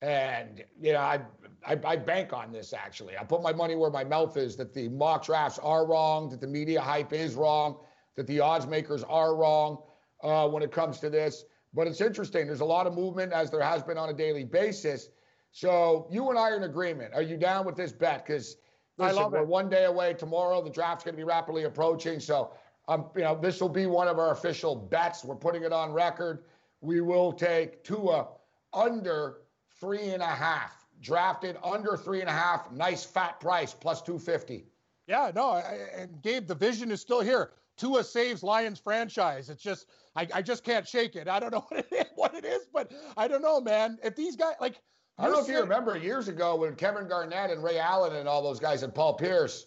[0.00, 1.20] And, you know, I,
[1.66, 3.16] I, I, bank on this actually.
[3.18, 6.40] I put my money where my mouth is that the mock drafts are wrong, that
[6.40, 7.78] the media hype is wrong,
[8.14, 9.82] that the odds makers are wrong
[10.22, 11.44] uh, when it comes to this.
[11.74, 12.46] But it's interesting.
[12.46, 15.10] There's a lot of movement as there has been on a daily basis.
[15.50, 17.14] So you and I are in agreement.
[17.14, 18.24] Are you down with this bet?
[18.24, 18.56] Because
[18.98, 19.48] I love we're it.
[19.48, 20.62] one day away tomorrow.
[20.62, 22.20] The draft's going to be rapidly approaching.
[22.20, 22.52] So
[22.88, 25.24] um, you know, this will be one of our official bets.
[25.24, 26.44] We're putting it on record.
[26.80, 28.28] We will take Tua
[28.72, 29.38] under
[29.80, 30.75] three and a half.
[31.00, 32.70] Drafted under three and a half.
[32.72, 34.66] Nice fat price, plus 250.
[35.06, 37.52] Yeah, no, I, and Gabe, the vision is still here.
[37.76, 39.50] Tua saves Lions franchise.
[39.50, 41.28] It's just I, I just can't shake it.
[41.28, 43.98] I don't know what it, is, what it is, but I don't know, man.
[44.02, 44.80] If these guys like
[45.18, 48.28] I don't know if you remember years ago when Kevin Garnett and Ray Allen and
[48.28, 49.66] all those guys and Paul Pierce,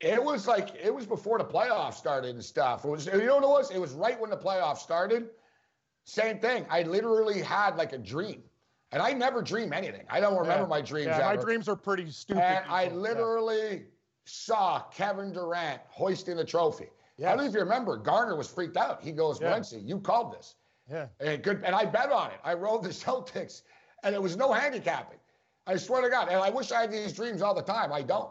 [0.00, 2.84] it was like it was before the playoffs started and stuff.
[2.84, 3.70] It was you know what it was?
[3.70, 5.28] It was right when the playoffs started.
[6.04, 6.66] Same thing.
[6.70, 8.42] I literally had like a dream.
[8.92, 10.04] And I never dream anything.
[10.10, 10.68] I don't remember yeah.
[10.68, 11.06] my dreams.
[11.06, 11.36] Yeah, ever.
[11.36, 12.42] my dreams are pretty stupid.
[12.42, 13.78] And I literally yeah
[14.24, 16.88] saw Kevin Durant hoisting the trophy.
[17.18, 17.26] Yes.
[17.26, 19.02] I don't know if you remember, Garner was freaked out.
[19.02, 19.60] He goes, yeah.
[19.72, 20.54] you called this.
[20.90, 21.06] Yeah.
[21.20, 22.40] And good and I bet on it.
[22.44, 23.62] I rolled the Celtics
[24.02, 25.18] and it was no handicapping.
[25.66, 26.28] I swear to God.
[26.28, 27.92] And I wish I had these dreams all the time.
[27.92, 28.30] I don't.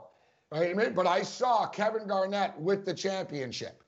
[0.52, 0.93] Right?
[0.93, 3.81] But I saw Kevin Garnett with the championship.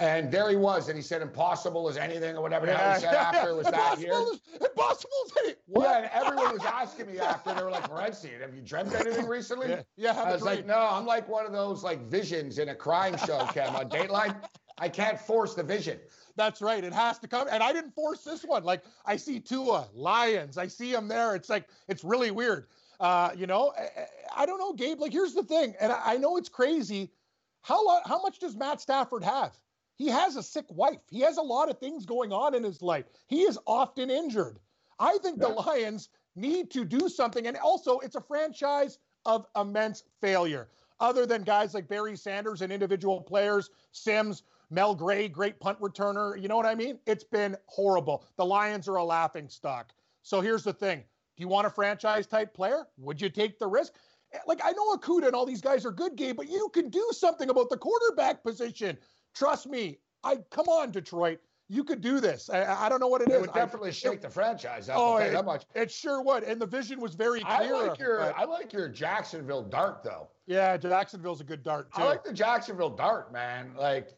[0.00, 2.94] And there he was, and he said, "Impossible as anything," or whatever yeah.
[2.94, 4.12] he said after it was that year.
[4.60, 5.62] impossible as anything.
[5.76, 7.52] Yeah, and everyone was asking me after.
[7.52, 10.78] They were like, "Morency, have you dreamt anything recently?" Yeah, yeah I was like, "No,
[10.78, 14.34] I'm like one of those like visions in a crime show, Cam, on Dateline."
[14.78, 15.98] I can't force the vision.
[16.36, 16.82] That's right.
[16.82, 17.48] It has to come.
[17.50, 18.64] And I didn't force this one.
[18.64, 20.56] Like I see Tua, Lions.
[20.56, 21.34] I see him there.
[21.34, 22.66] It's like it's really weird.
[22.98, 24.98] Uh, you know, I, I, don't know, Gabe.
[24.98, 27.12] Like here's the thing, and I, I know it's crazy.
[27.60, 29.58] How how much does Matt Stafford have?
[30.00, 30.96] He has a sick wife.
[31.10, 33.04] He has a lot of things going on in his life.
[33.26, 34.58] He is often injured.
[34.98, 35.48] I think yeah.
[35.48, 37.46] the Lions need to do something.
[37.46, 40.68] And also, it's a franchise of immense failure.
[41.00, 46.40] Other than guys like Barry Sanders and individual players, Sims, Mel Gray, great punt returner.
[46.40, 46.98] You know what I mean?
[47.04, 48.24] It's been horrible.
[48.38, 49.92] The Lions are a laughing stock.
[50.22, 51.00] So here's the thing
[51.36, 52.86] do you want a franchise type player?
[52.96, 53.92] Would you take the risk?
[54.32, 56.88] Eh, like, I know Okudah and all these guys are good, game, but you can
[56.88, 58.96] do something about the quarterback position.
[59.34, 59.98] Trust me.
[60.22, 61.38] I come on, Detroit.
[61.68, 62.50] You could do this.
[62.50, 63.40] I, I don't know what it, it is.
[63.42, 64.88] would definitely I, shake it, the franchise.
[64.88, 65.64] I oh, it, that much.
[65.74, 66.42] It sure would.
[66.42, 67.54] And the vision was very clear.
[67.54, 70.28] I like your but, I like your Jacksonville dart though.
[70.46, 72.02] Yeah, Jacksonville's a good dart too.
[72.02, 73.70] I like the Jacksonville dart, man.
[73.78, 74.16] Like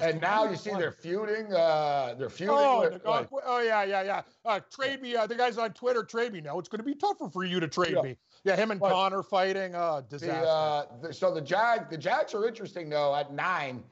[0.00, 1.52] and now you see they're feuding.
[1.52, 2.54] Uh, they're feuding.
[2.56, 4.22] Oh, with, like, oh yeah, yeah, yeah.
[4.44, 5.16] Uh, trade me.
[5.16, 6.40] Uh, the guys on Twitter trade me.
[6.40, 6.58] now.
[6.58, 8.02] it's going to be tougher for you to trade yeah.
[8.02, 8.16] me.
[8.44, 9.74] Yeah, him and but, Connor fighting.
[9.74, 10.40] Uh, disaster.
[10.40, 13.14] The, uh, the, so the Jag, the Jags are interesting though.
[13.14, 13.82] At nine,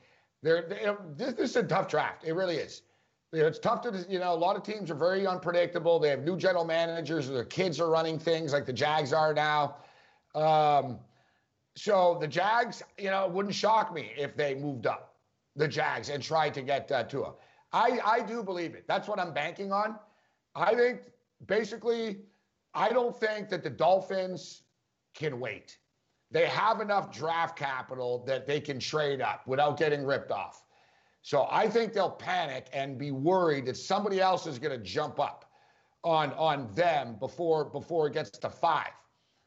[0.42, 2.24] they're they, this, this is a tough draft.
[2.24, 2.82] It really is.
[3.32, 5.98] It's tough to, you know, a lot of teams are very unpredictable.
[5.98, 9.76] They have new general managers, their kids are running things like the Jags are now.
[10.34, 10.98] Um,
[11.76, 15.16] so the Jags, you know, wouldn't shock me if they moved up
[15.56, 17.34] the Jags and tried to get uh, Tua.
[17.72, 18.84] I, I do believe it.
[18.88, 19.96] That's what I'm banking on.
[20.54, 21.02] I think
[21.46, 22.20] basically,
[22.74, 24.62] I don't think that the Dolphins
[25.14, 25.78] can wait.
[26.30, 30.62] They have enough draft capital that they can trade up without getting ripped off.
[31.22, 35.18] So I think they'll panic and be worried that somebody else is going to jump
[35.18, 35.50] up
[36.04, 38.92] on on them before before it gets to five,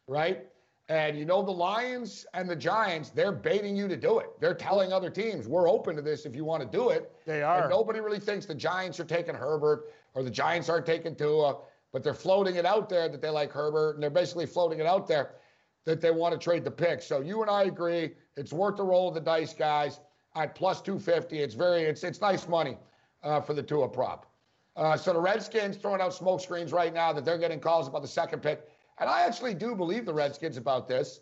[0.07, 0.47] right?
[0.89, 4.31] And you know the Lions and the Giants, they're baiting you to do it.
[4.41, 7.41] They're telling other teams, "We're open to this if you want to do it." They
[7.41, 7.61] are.
[7.61, 11.59] And nobody really thinks the Giants are taking Herbert or the Giants aren't taking Tua,
[11.93, 14.85] but they're floating it out there that they like Herbert, and they're basically floating it
[14.85, 15.35] out there
[15.85, 17.01] that they want to trade the pick.
[17.01, 19.99] So you and I agree, it's worth the roll of the dice, guys
[20.35, 21.39] at plus 250.
[21.39, 22.77] It's very, it's it's nice money
[23.23, 24.31] uh, for the Tua prop.
[24.75, 28.01] Uh, so the Redskins throwing out smoke screens right now that they're getting calls about
[28.01, 28.69] the second pick.
[28.99, 31.21] And I actually do believe the Redskins about this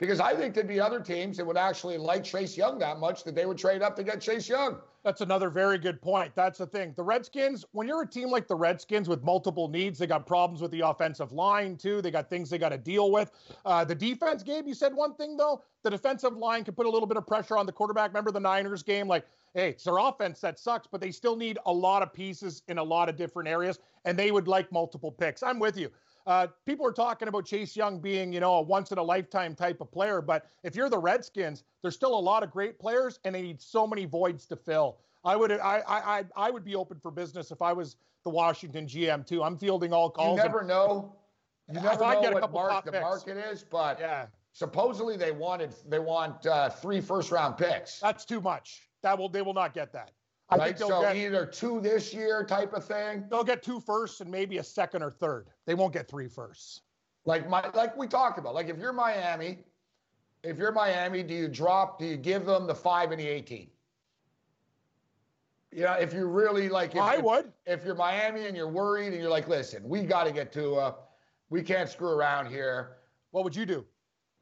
[0.00, 3.22] because I think there'd be other teams that would actually like Chase Young that much
[3.24, 4.78] that they would trade up to get Chase Young.
[5.04, 6.32] That's another very good point.
[6.34, 6.94] That's the thing.
[6.96, 10.62] The Redskins, when you're a team like the Redskins with multiple needs, they got problems
[10.62, 12.02] with the offensive line too.
[12.02, 13.30] They got things they got to deal with.
[13.64, 15.62] Uh, the defense, Gabe, you said one thing though.
[15.82, 18.10] The defensive line can put a little bit of pressure on the quarterback.
[18.10, 19.06] Remember the Niners game?
[19.06, 22.62] Like, hey, it's their offense that sucks, but they still need a lot of pieces
[22.68, 25.42] in a lot of different areas, and they would like multiple picks.
[25.42, 25.90] I'm with you.
[26.26, 29.54] Uh, people are talking about Chase Young being, you know, a once in a lifetime
[29.54, 30.20] type of player.
[30.20, 33.60] But if you're the Redskins, there's still a lot of great players, and they need
[33.60, 34.98] so many voids to fill.
[35.24, 38.86] I would, I, I, I would be open for business if I was the Washington
[38.86, 39.42] GM too.
[39.42, 40.38] I'm fielding all calls.
[40.38, 41.14] You never know.
[41.68, 44.26] You never know what mark, the market is, but yeah.
[44.52, 48.00] Supposedly they wanted, they want uh, three first round picks.
[48.00, 48.88] That's too much.
[49.02, 50.10] That will, they will not get that.
[50.50, 50.78] I right?
[50.78, 53.24] so get, either two this year type of thing.
[53.30, 55.48] They'll get two firsts and maybe a second or third.
[55.66, 56.82] They won't get three firsts.
[57.24, 58.54] Like my like we talked about.
[58.54, 59.58] Like if you're Miami,
[60.42, 61.98] if you're Miami, do you drop?
[61.98, 63.68] Do you give them the five and the eighteen?
[65.72, 67.52] You know, if you really like, if, I would.
[67.64, 70.74] If you're Miami and you're worried and you're like, listen, we got to get to,
[70.74, 70.94] uh,
[71.48, 72.96] we can't screw around here.
[73.30, 73.84] What would you do?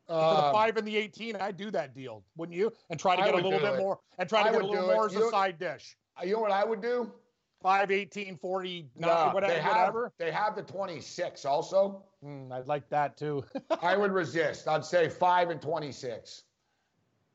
[0.09, 2.73] Um, For the five and the 18, I'd do that deal, wouldn't you?
[2.89, 3.79] And try to get a little bit it.
[3.79, 5.97] more and try to I get a little more as a side dish.
[6.19, 7.13] Uh, you know what I would do?
[7.63, 10.13] 5, 18, 40, no, whatever, they have, whatever.
[10.17, 12.05] They have the 26 also.
[12.25, 13.45] Mm, I'd like that too.
[13.83, 14.69] I would resist.
[14.69, 16.45] I'd say 5 and 26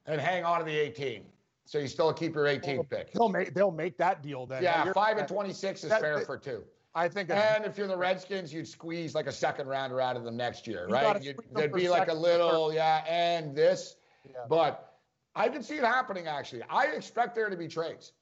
[0.06, 1.26] and hang on to the 18.
[1.66, 3.12] So you still keep your 18 well, pick.
[3.14, 4.64] They'll make they'll make that deal then.
[4.64, 6.64] Yeah, 5 and 26 is that, fair that, for two.
[6.96, 7.30] I think.
[7.30, 10.68] And if you're the Redskins, you'd squeeze like a second rounder out of them next
[10.68, 11.24] year, right?
[11.54, 13.96] there'd be like a little, yeah, and this.
[14.26, 14.38] Yeah.
[14.48, 14.94] But
[15.36, 16.64] I can see it happening actually.
[16.70, 18.14] I expect there to be trades.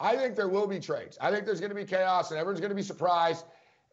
[0.00, 1.18] I think there will be trades.
[1.20, 3.46] I think there's going to be chaos and everyone's going to be surprised.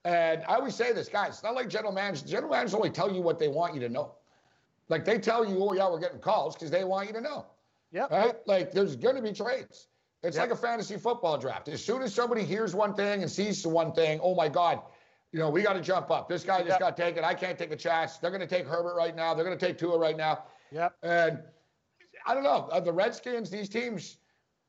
[0.04, 2.30] And I always say this, guys, it's not like general managers.
[2.30, 4.12] General managers only tell you what they want you to know.
[4.88, 7.48] Like they tell you, oh, yeah, we're getting calls because they want you to know.
[7.92, 8.06] Yeah.
[8.12, 8.36] Right?
[8.46, 9.88] Like there's going to be trades.
[10.26, 10.50] It's yep.
[10.50, 11.68] like a fantasy football draft.
[11.68, 14.82] As soon as somebody hears one thing and sees one thing, oh my God,
[15.32, 16.28] you know, we got to jump up.
[16.28, 16.80] This guy just yep.
[16.80, 17.24] got taken.
[17.24, 18.18] I can't take a chance.
[18.18, 19.34] They're going to take Herbert right now.
[19.34, 20.46] They're going to take Tua right now.
[20.72, 20.96] Yep.
[21.04, 21.40] And
[22.26, 22.68] I don't know.
[22.72, 24.18] Uh, the Redskins, these teams,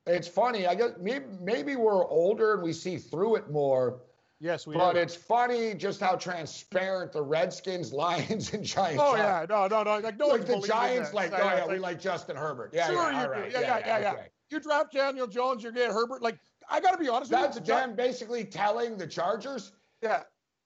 [0.06, 0.66] it's funny.
[0.66, 4.00] I guess maybe, maybe we're older and we see through it more.
[4.38, 4.98] Yes, we But do.
[4.98, 9.18] it's funny just how transparent the Redskins, Lions, and Giants Oh are.
[9.18, 9.98] yeah, no, no, no.
[10.00, 12.36] Like no like the Giants, like, Yeah, oh yeah, yeah, it's we like, like Justin
[12.36, 12.72] Herbert.
[12.74, 13.30] Yeah, sure yeah, you all do.
[13.30, 14.12] right, Yeah, yeah, yeah, yeah.
[14.12, 14.26] okay.
[14.50, 16.22] You draft Daniel Jones, you're get Herbert.
[16.22, 16.38] Like
[16.70, 17.74] I got to be honest That's with you.
[17.74, 20.22] the them basically telling the Chargers, Yeah,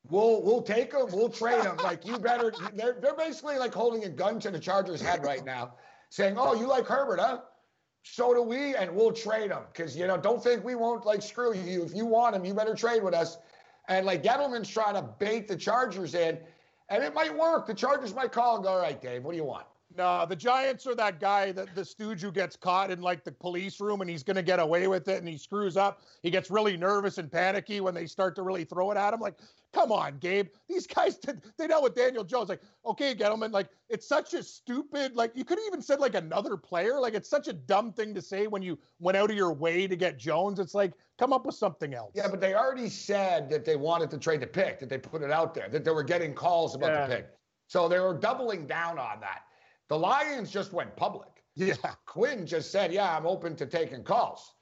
[0.08, 1.76] we'll we'll take them, we'll trade them.
[1.78, 2.52] Like you better.
[2.74, 5.74] They're they're basically like holding a gun to the Chargers' head right now,
[6.10, 7.40] saying, "Oh, you like Herbert, huh?
[8.02, 11.22] So do we, and we'll trade him because you know don't think we won't like
[11.22, 11.82] screw you.
[11.84, 13.38] If you want him, you better trade with us."
[13.88, 16.38] And like Gettleman's trying to bait the Chargers in,
[16.90, 17.66] and it might work.
[17.66, 20.36] The Chargers might call and go, "All right, Dave, what do you want?" No, the
[20.36, 24.00] Giants are that guy, that the stooge who gets caught in like the police room
[24.00, 26.02] and he's going to get away with it and he screws up.
[26.22, 29.18] He gets really nervous and panicky when they start to really throw it at him.
[29.18, 29.34] Like,
[29.72, 30.46] come on, Gabe.
[30.68, 32.48] These guys did, they dealt with Daniel Jones.
[32.48, 36.14] Like, okay, gentlemen, like it's such a stupid, like you could have even said like
[36.14, 37.00] another player.
[37.00, 39.88] Like it's such a dumb thing to say when you went out of your way
[39.88, 40.60] to get Jones.
[40.60, 42.12] It's like, come up with something else.
[42.14, 45.22] Yeah, but they already said that they wanted to trade the pick, that they put
[45.22, 47.06] it out there, that they were getting calls about Yeah.
[47.08, 47.28] the pick.
[47.66, 49.42] So they were doubling down on that.
[49.90, 51.28] The Lions just went public.
[51.56, 51.74] Yeah.
[52.06, 54.54] Quinn just said, Yeah, I'm open to taking calls,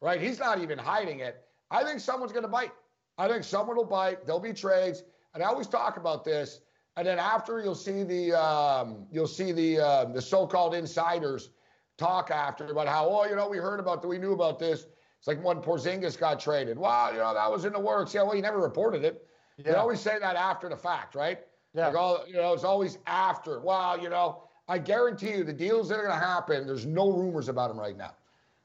[0.00, 0.20] right?
[0.20, 1.42] He's not even hiding it.
[1.70, 2.72] I think someone's going to bite.
[3.18, 4.24] I think someone will bite.
[4.24, 5.04] There'll be trades.
[5.34, 6.60] And I always talk about this.
[6.96, 11.50] And then after you'll see the um, you'll see the uh, the so-called insiders
[11.98, 14.86] talk after about how oh you know we heard about that we knew about this.
[15.18, 16.78] It's like when Porzingis got traded.
[16.78, 18.14] Wow, you know that was in the works.
[18.14, 19.26] Yeah, well you never reported it.
[19.58, 21.40] They always say that after the fact, right?
[21.74, 21.88] Yeah.
[21.88, 23.60] Like all you know, it's always after.
[23.60, 26.64] Wow, you know, I guarantee you the deals that are going to happen.
[26.64, 28.14] There's no rumors about them right now.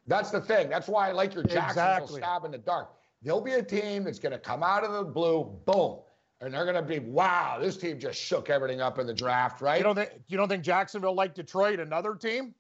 [0.05, 0.69] That's the thing.
[0.69, 2.21] That's why I like your Jacksonville Exactly.
[2.21, 2.91] stab in the dark.
[3.23, 5.97] There'll be a team that's going to come out of the blue, boom,
[6.41, 9.61] and they're going to be, wow, this team just shook everything up in the draft,
[9.61, 9.79] right?
[9.79, 12.53] You don't think you don't think Jacksonville like Detroit, another team?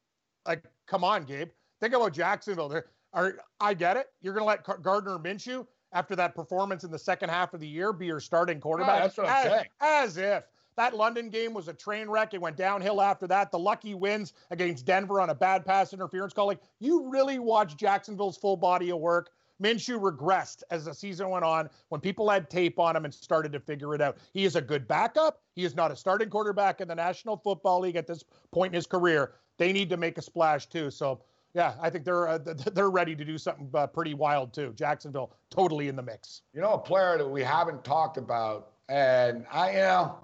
[0.47, 1.49] Like, come on, Gabe.
[1.79, 2.67] Think about Jacksonville.
[2.67, 4.07] There are I get it.
[4.21, 7.67] You're gonna let Gar- Gardner Minshew after that performance in the second half of the
[7.67, 9.03] year be your starting quarterback.
[9.03, 9.65] that's what I'm as, saying.
[9.81, 10.43] As if
[10.77, 12.33] that London game was a train wreck.
[12.33, 13.51] It went downhill after that.
[13.51, 16.47] The lucky wins against Denver on a bad pass interference call.
[16.47, 19.31] Like, you really watched Jacksonville's full body of work.
[19.63, 23.53] Minshew regressed as the season went on when people had tape on him and started
[23.53, 24.17] to figure it out.
[24.33, 25.41] He is a good backup.
[25.55, 28.75] He is not a starting quarterback in the National Football League at this point in
[28.75, 29.35] his career.
[29.57, 30.91] They need to make a splash too.
[30.91, 31.21] So,
[31.53, 32.37] yeah, I think they're uh,
[32.73, 34.73] they're ready to do something uh, pretty wild too.
[34.75, 36.41] Jacksonville totally in the mix.
[36.53, 40.17] You know, a player that we haven't talked about, and I, you know,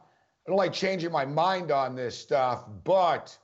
[0.45, 3.38] I don't like changing my mind on this stuff, but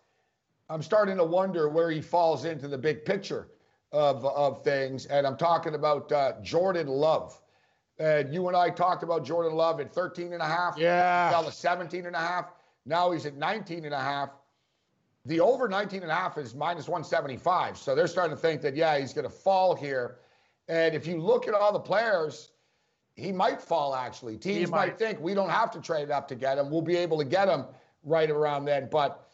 [0.69, 3.49] I'm starting to wonder where he falls into the big picture
[3.91, 5.05] of of things.
[5.05, 7.39] And I'm talking about uh, Jordan Love.
[7.99, 10.77] And you and I talked about Jordan Love at 13 and a half.
[10.77, 11.31] Yeah.
[11.31, 12.53] Fell to 17 and a half.
[12.85, 14.29] Now he's at 19 and a half.
[15.25, 17.77] The over 19 and a half is minus 175.
[17.77, 20.19] So they're starting to think that, yeah, he's going to fall here.
[20.67, 22.51] And if you look at all the players,
[23.17, 24.37] he might fall actually.
[24.37, 24.89] Teams might.
[24.89, 24.99] might.
[24.99, 26.69] think we don't have to trade up to get him.
[26.69, 27.65] We'll be able to get him
[28.03, 28.87] right around then.
[28.89, 29.27] But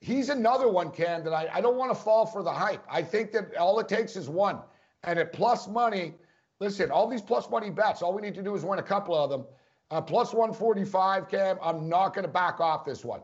[0.00, 2.84] he's another one, Ken, that I, I don't want to fall for the hype.
[2.88, 4.58] I think that all it takes is one.
[5.02, 6.14] And at plus money,
[6.60, 9.16] listen, all these plus money bets, all we need to do is win a couple
[9.16, 9.46] of them.
[9.90, 13.20] Uh, plus 145, Cam, I'm not going to back off this one.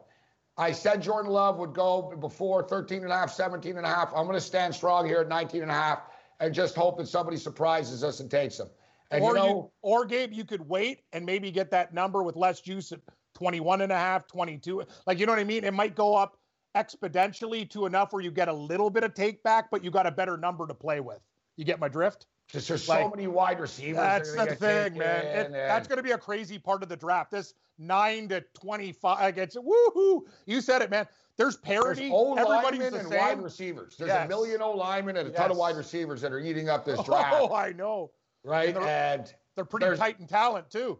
[0.56, 4.12] I said Jordan Love would go before 13 and a half, 17 and a half.
[4.14, 6.02] I'm going to stand strong here at 19 and a half
[6.40, 8.68] and just hope that somebody surprises us and takes him.
[9.10, 12.22] And or you know, you, or Gabe, you could wait and maybe get that number
[12.22, 13.00] with less juice at
[13.34, 14.82] 21 and a half, 22.
[15.06, 15.64] Like, you know what I mean?
[15.64, 16.38] It might go up
[16.76, 20.06] exponentially to enough where you get a little bit of take back, but you got
[20.06, 21.20] a better number to play with.
[21.56, 22.26] You get my drift?
[22.46, 23.96] Because there's Like, so many wide receivers.
[23.96, 25.24] That's the thing, man.
[25.26, 27.30] It- and- that's going to be a crazy part of the draft.
[27.30, 30.22] This nine to 25, like it's woohoo.
[30.46, 31.06] You said it, man.
[31.36, 32.10] There's There's parity.
[32.12, 33.18] O Everybody's linemen the and same.
[33.18, 33.96] wide receivers.
[33.96, 34.28] There's a Yes.
[34.28, 37.02] million O linemen and a ton of wide receivers that are eating up this oh,
[37.04, 38.10] draft, Oh, I know.
[38.44, 38.68] Right?
[38.68, 40.98] and they're- And They're pretty tight in talent, too.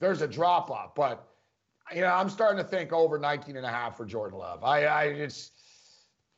[0.00, 1.24] there's a drop off, but
[1.94, 4.62] you know, I'm starting to think over 19 and a half for Jordan Love.
[4.62, 5.52] I, I it's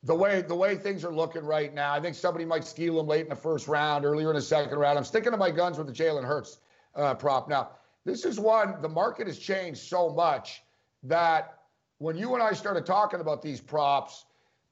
[0.05, 1.93] the way the way things are looking right now.
[1.93, 4.79] I think somebody might steal him late in the first round, earlier in the second
[4.79, 4.97] round.
[4.97, 6.59] I'm sticking to my guns with the Jalen Hurts
[6.95, 7.49] uh, prop.
[7.49, 7.71] Now,
[8.05, 10.63] this is one the market has changed so much
[11.03, 11.59] that
[11.99, 14.27] when you and I started talking about these props,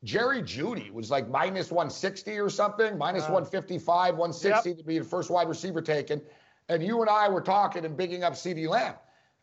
[0.04, 3.34] Jerry Jeudy was like minus 160 or something, minus Wow.
[3.34, 6.22] 155, 160 to be the first wide receiver taken.
[6.68, 8.94] And you and I were talking and bigging up CeeDee Lamb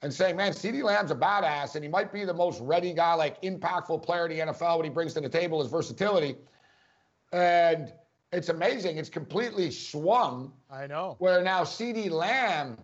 [0.01, 3.13] and saying, man, CeeDee Lamb's a badass and he might be the most ready guy,
[3.15, 4.77] like impactful player in the NFL.
[4.77, 6.35] What he brings to the table is versatility.
[7.33, 7.91] And
[8.31, 8.97] it's amazing.
[8.97, 11.15] It's completely swung I know.
[11.19, 12.77] where now CeeDee Lamb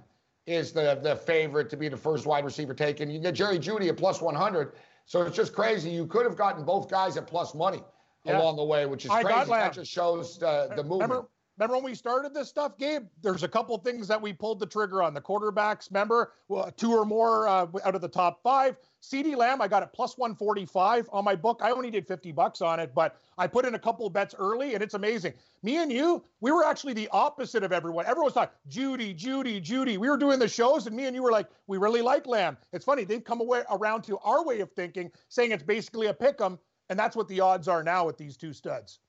[0.48, 3.10] is the the favorite to be the first wide receiver taken.
[3.10, 4.74] You get Jerry Jeudy at plus 100.
[5.12, 5.90] So it's just crazy.
[5.90, 7.84] You could have gotten both guys at plus money
[8.24, 8.40] Yeah.
[8.40, 9.50] along the way, which is I crazy.
[9.50, 11.02] That just shows uh, the movement.
[11.12, 11.28] Remember,
[11.58, 13.06] Remember when we started this stuff, Gabe?
[13.22, 15.14] There's a couple things that we pulled the trigger on.
[15.14, 18.78] The quarterbacks, remember, well, two or more uh, out of the top five.
[19.02, 21.60] CeeDee Lamb, I got it plus 145 on my book.
[21.62, 24.74] I only did 50 bucks on it, but I put in a couple bets early,
[24.74, 25.34] and it's amazing.
[25.62, 28.06] Me and you, we were actually the opposite of everyone.
[28.06, 29.98] Everyone's talking Jeudy, Jeudy, Jeudy.
[29.98, 32.58] We were doing the shows, and me and you were like, we really like Lamb.
[32.74, 36.14] It's funny they've come away around to our way of thinking, saying it's basically a
[36.14, 36.58] pick 'em,
[36.90, 39.00] and that's what the odds are now with these two studs.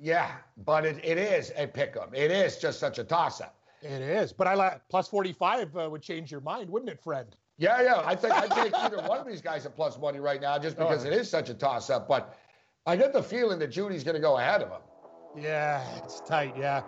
[0.00, 0.32] Yeah,
[0.64, 2.14] but it, it is a pick 'em.
[2.14, 3.54] It is just such a toss up.
[3.82, 7.34] It is, but I like plus 45 uh, would change your mind, wouldn't it, friend?
[7.58, 8.02] Yeah, yeah.
[8.04, 10.76] I think I'd take either one of these guys at plus money right now just
[10.76, 11.08] because oh.
[11.08, 12.08] it is such a toss up.
[12.08, 12.36] But
[12.86, 14.80] I get the feeling that Jeudy's going to go ahead of him.
[15.36, 16.54] Yeah, it's tight.
[16.58, 16.80] Yeah.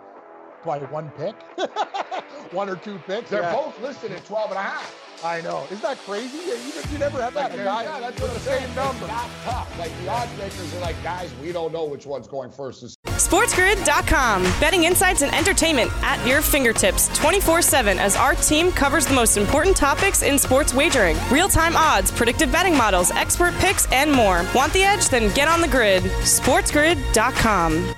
[0.63, 1.35] Why one pick?
[2.51, 3.29] one or two picks?
[3.29, 3.53] They're yeah.
[3.53, 5.02] both listed at 12 and a half.
[5.23, 5.63] I know.
[5.65, 6.37] Isn't that crazy?
[6.37, 6.57] You,
[6.91, 7.83] you never have like, that guy.
[7.83, 8.65] Yeah, that's what I'm saying.
[8.65, 9.07] Same number.
[9.07, 9.79] Not tough.
[9.79, 12.83] Like the odds makers are like, guys, we don't know which one's going first.
[13.05, 14.43] SportsGrid.com.
[14.59, 19.37] Betting insights and entertainment at your fingertips 24 7 as our team covers the most
[19.37, 24.45] important topics in sports wagering real time odds, predictive betting models, expert picks, and more.
[24.53, 25.07] Want the edge?
[25.07, 26.03] Then get on the grid.
[26.03, 27.95] SportsGrid.com.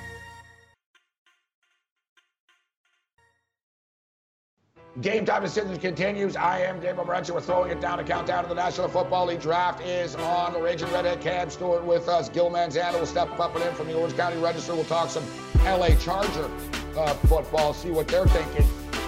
[5.02, 6.38] Game time decisions continues.
[6.38, 7.32] I am Gabe Morency.
[7.32, 8.00] We're throwing it down.
[8.00, 10.54] A countdown to the National Football League draft is on.
[10.54, 12.30] The Raging Redhead Cam Stewart with us.
[12.30, 14.74] Gil Manzano will step up and in from the Orange County Register.
[14.74, 15.26] We'll talk some
[15.66, 16.50] LA Charger
[16.98, 18.66] uh, football, see what they're thinking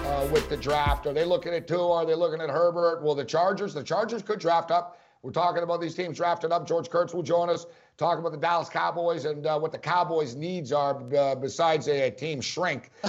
[0.07, 1.07] uh, with the draft.
[1.07, 2.03] Are they looking at Tua?
[2.03, 3.01] Are they looking at Herbert?
[3.01, 4.99] Well, the Chargers, the Chargers could draft up.
[5.23, 6.67] We're talking about these teams drafted up.
[6.67, 7.65] George Kurtz will join us,
[7.97, 12.07] talking about the Dallas Cowboys and uh, what the Cowboys' needs are uh, besides a,
[12.07, 12.91] a, team shrink.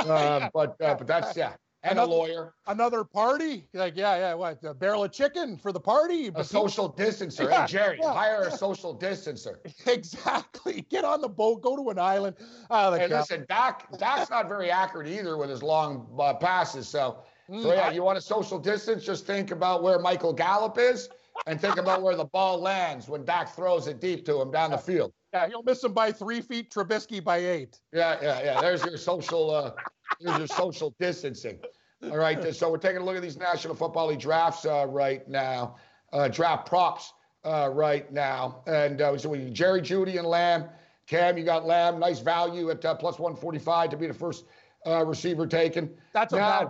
[0.00, 1.52] Uh, but uh, but that's yeah
[1.82, 2.54] and another, a lawyer.
[2.66, 3.66] Another party?
[3.72, 4.62] Like, yeah, yeah, what?
[4.64, 6.30] A barrel of chicken for the party?
[6.34, 7.48] A social distancer.
[7.48, 9.56] Yeah, hey, Jerry, yeah, hire a social distancer.
[9.86, 10.82] Exactly.
[10.90, 12.36] Get on the boat, go to an island.
[12.70, 16.86] Oh, hey, listen, Dak, Dak's not very accurate either with his long uh, passes.
[16.86, 19.04] So, mm, so, yeah, you want a social distance?
[19.04, 21.08] Just think about where Michael Gallup is
[21.46, 24.70] and think about where the ball lands when Dak throws it deep to him down
[24.70, 25.12] the field.
[25.32, 27.80] Yeah, he'll miss him by three feet, Trubisky by eight.
[27.92, 28.60] Yeah, yeah, yeah.
[28.60, 29.72] There's your social uh,
[30.20, 31.58] there's your social distancing.
[32.04, 32.54] All right.
[32.54, 35.76] So we're taking a look at these National Football League drafts uh, right now,
[36.12, 37.12] uh, draft props
[37.44, 38.62] uh, right now.
[38.66, 40.64] And uh, so we Jerry Jeudy, and Lamb.
[41.06, 44.44] Cam, you got Lamb, nice value at uh, plus 145 to be the first
[44.86, 45.90] uh, receiver taken.
[46.12, 46.68] That's a bad,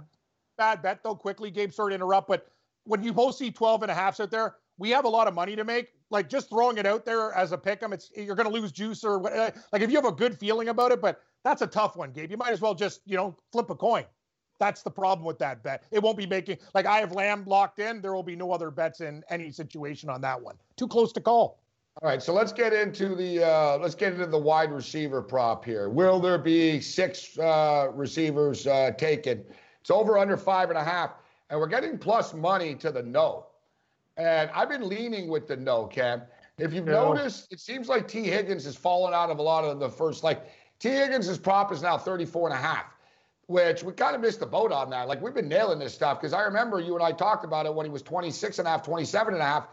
[0.57, 1.15] bad bet, though.
[1.15, 2.49] Quickly, Gabe, sorry to interrupt, but
[2.85, 5.35] when you both see 12 and a halfs out there, we have a lot of
[5.35, 5.93] money to make.
[6.09, 8.73] Like just throwing it out there as a pick 'em, it's you're going to lose
[8.73, 11.67] juice or what, like if you have a good feeling about it, but that's a
[11.67, 12.31] tough one, Gabe.
[12.31, 14.05] You might as well just you know flip a coin.
[14.59, 15.85] That's the problem with that bet.
[15.91, 18.01] It won't be making like I have Lamb locked in.
[18.03, 20.57] There will be no other bets in any situation on that one.
[20.77, 21.61] Too close to call.
[22.03, 25.65] All right, so let's get into the uh, let's get into the wide receiver prop
[25.65, 25.89] here.
[25.89, 29.45] Will there be six uh, receivers uh, taken?
[29.81, 31.15] It's over under five and a half,
[31.49, 33.47] and we're getting plus money to the no.
[34.17, 36.23] And I've been leaning with the no, Cam.
[36.59, 37.13] If you've no.
[37.13, 40.23] noticed, it seems like Tee Higgins has fallen out of a lot of the first.
[40.23, 40.47] Like
[40.81, 42.87] Tee Higgins' prop is now 34 and a half
[43.51, 45.09] which we kind of missed the boat on that.
[45.09, 47.75] Like we've been nailing this stuff because I remember you and I talked about it
[47.75, 49.67] when he was 26 and a half, 27 and a half.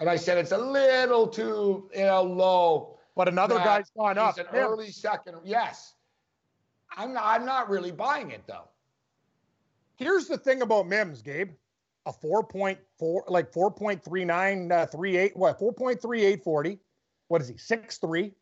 [0.00, 2.98] And I said it's a little too, you know, low.
[3.16, 4.36] But another guy's gone up.
[4.36, 5.36] He's an early second.
[5.44, 5.94] Yes.
[6.94, 8.68] I'm not, I'm not really buying it though.
[9.96, 11.52] Here's the thing about Mims, Gabe.
[12.04, 16.78] A 4.4, like 4.39, uh, 38, what, 4.3840.
[17.28, 17.54] What is he?
[17.54, 18.32] 6'3.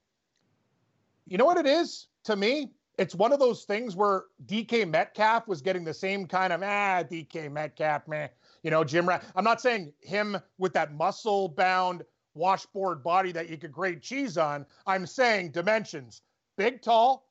[1.29, 2.72] You know what it is to me?
[3.01, 7.03] it's one of those things where DK Metcalf was getting the same kind of ah
[7.03, 8.28] DK Metcalf man,
[8.62, 9.09] you know Jim.
[9.09, 12.05] Ra- I'm not saying him with that muscle bound
[12.35, 14.66] washboard body that you could grate cheese on.
[14.87, 16.20] I'm saying dimensions,
[16.59, 17.26] big, tall,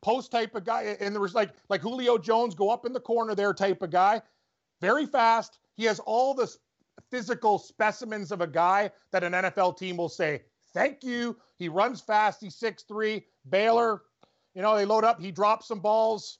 [0.00, 3.00] post type of guy, and there was like like Julio Jones go up in the
[3.00, 4.22] corner there type of guy,
[4.80, 5.58] very fast.
[5.76, 6.50] He has all the
[7.10, 11.36] physical specimens of a guy that an NFL team will say thank you.
[11.58, 12.40] He runs fast.
[12.40, 13.26] He's six three.
[13.48, 14.02] Baylor
[14.54, 15.20] you know, they load up.
[15.20, 16.38] He drops some balls,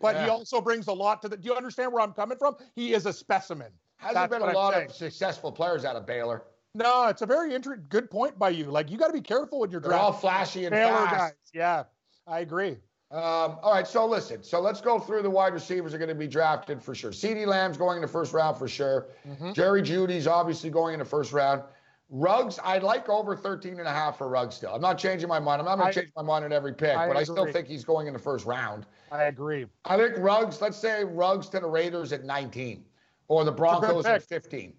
[0.00, 0.24] but yeah.
[0.24, 1.36] he also brings a lot to the.
[1.36, 2.56] Do you understand where I'm coming from?
[2.74, 3.72] He is a specimen.
[3.96, 6.44] Hasn't been a lot of successful players out of Baylor.
[6.74, 8.66] No, it's a very interesting, good point by you.
[8.66, 10.04] Like you got to be careful with your They're draft.
[10.04, 11.16] all flashy and Baylor fast.
[11.16, 11.32] guys.
[11.52, 11.84] Yeah,
[12.26, 12.76] I agree.
[13.10, 14.42] Um, all right, so listen.
[14.42, 17.10] So let's go through the wide receivers are going to be drafted for sure.
[17.10, 19.06] CeeDee Lamb's going in the first round for sure.
[19.26, 19.52] Mm-hmm.
[19.52, 21.62] Jerry Jeudy's obviously going in the first round.
[22.10, 24.74] Ruggs, I'd like over 13 and a half for Ruggs still.
[24.74, 25.60] I'm not changing my mind.
[25.60, 27.20] I'm not going to change my mind on every pick, I but agree.
[27.20, 28.86] I still think he's going in the first round.
[29.12, 29.66] I agree.
[29.84, 32.84] I think Ruggs, let's say Ruggs to the Raiders at 19
[33.28, 34.72] or the Broncos at 15.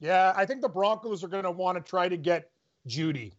[0.00, 2.50] Yeah, I think the Broncos are going to want to try to get
[2.86, 3.32] Jeudy.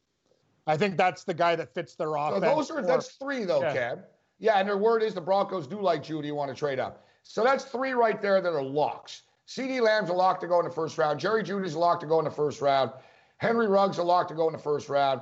[0.66, 2.44] I think that's the guy that fits their offense.
[2.44, 3.74] So those are that's three though, yeah.
[3.74, 4.04] Cab.
[4.40, 7.06] Yeah, and their word is the Broncos do like Jeudy, want to trade up.
[7.24, 9.24] So that's three right there that are locks.
[9.48, 11.20] CeeDee Lamb's a lock to go in the first round.
[11.20, 12.92] Jerry Jeudy's a lock to go in the first round.
[13.38, 15.22] Henry Ruggs a lock to go in the first round.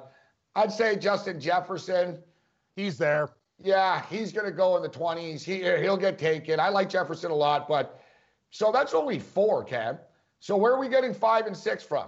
[0.56, 2.18] I'd say Justin Jefferson.
[2.76, 3.30] He's there.
[3.62, 5.44] Yeah, he's going to go in the 20s.
[5.44, 6.60] He, he'll get taken.
[6.60, 8.02] I like Jefferson a lot, but
[8.50, 9.98] so that's only four, Cam.
[10.40, 12.08] So where are we getting five and six from?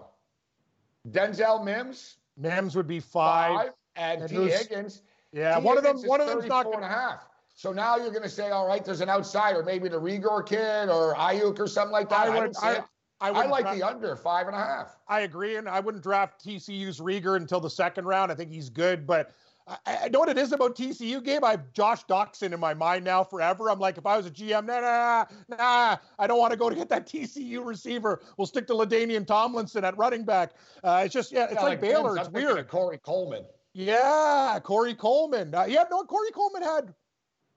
[1.10, 2.18] Denzel Mims?
[2.38, 3.56] Mims would be five.
[3.56, 5.02] five and, and Tee Higgins.
[5.32, 5.66] Yeah, T.
[5.66, 6.10] one Higgins of them.
[6.10, 7.28] One of them's not going to half.
[7.58, 10.90] So now you're going to say, all right, there's an outsider, maybe the Reagor kid
[10.90, 12.28] or Aiyuk or something like that.
[12.28, 12.84] I, would, I,
[13.20, 14.96] I, I like the under five and a half.
[15.08, 18.32] I agree, and I wouldn't draft TCU's Reagor until the second round.
[18.32, 19.32] I think he's good, but
[19.66, 21.44] I, I know what it is about TCU game.
[21.44, 23.72] I have Josh Doctson in my mind now forever.
[23.72, 26.70] I'm like, if I was a GM, nah, nah, nah, I don't want to go
[26.70, 28.22] to get that TCU receiver.
[28.38, 30.52] We'll stick to LaDainian Tomlinson at running back.
[30.84, 32.18] Uh, it's just, yeah, it's yeah, like, like Baylor.
[32.20, 32.68] It's weird.
[32.68, 33.46] Corey Coleman.
[33.74, 35.56] Yeah, Corey Coleman.
[35.56, 36.94] Uh, yeah, no, Corey Coleman had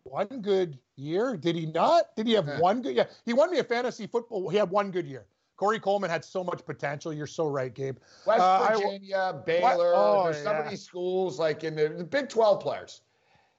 [0.04, 1.36] one good year.
[1.36, 2.14] Did he not?
[2.16, 2.60] Did he have yeah.
[2.60, 2.94] one good?
[2.96, 4.48] Yeah, he won me a fantasy football.
[4.48, 5.26] He had one good year.
[5.60, 7.12] Corey Coleman had so much potential.
[7.12, 7.98] You're so right, Gabe.
[8.24, 9.92] West uh, Virginia, I, Baylor.
[9.94, 13.02] Oh, there's some of these schools like in the, the, Big 12 players.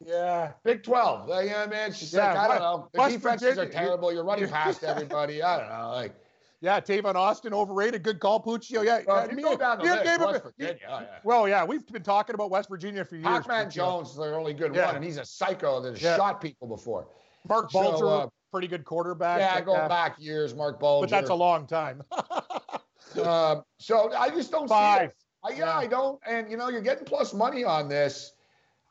[0.03, 0.53] Yeah.
[0.63, 1.27] Big 12.
[1.27, 2.87] Like, yeah, man, just yeah, like, I don't know.
[2.91, 4.11] The defenses Virginia, are terrible.
[4.11, 5.43] You're running past everybody.
[5.43, 5.91] I don't know.
[5.91, 6.15] Like,
[6.61, 8.03] yeah, Tavon Austin overrated.
[8.03, 8.85] Good call, Puccio.
[8.85, 10.77] Yeah, well, yeah, me, go down the list, West Virginia.
[10.81, 11.05] Yeah.
[11.23, 13.25] Well, yeah, we've been talking about West Virginia for years.
[13.25, 14.85] Pac-Man Jones is the only good yeah.
[14.85, 16.15] one, and he's a psycho that has yeah.
[16.15, 17.07] shot people before.
[17.49, 19.39] Marc Bulger, so, uh, pretty good quarterback.
[19.39, 21.07] Yeah, going back years, Marc Bulger.
[21.07, 22.03] But that's a long time.
[23.25, 24.99] um, so I just don't Five.
[24.99, 25.15] see it.
[25.43, 26.19] I, yeah, yeah, I don't.
[26.27, 28.33] And you know, you're getting plus money on this.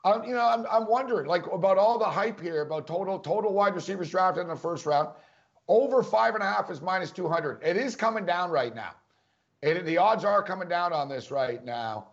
[0.03, 3.53] Um, you know, I'm, I'm wondering like about all the hype here about total total
[3.53, 5.09] wide receivers drafted in the first round.
[5.67, 7.61] Over five and a half is minus 200.
[7.63, 8.91] It is coming down right now.
[9.61, 12.07] It, the odds are coming down on this right now.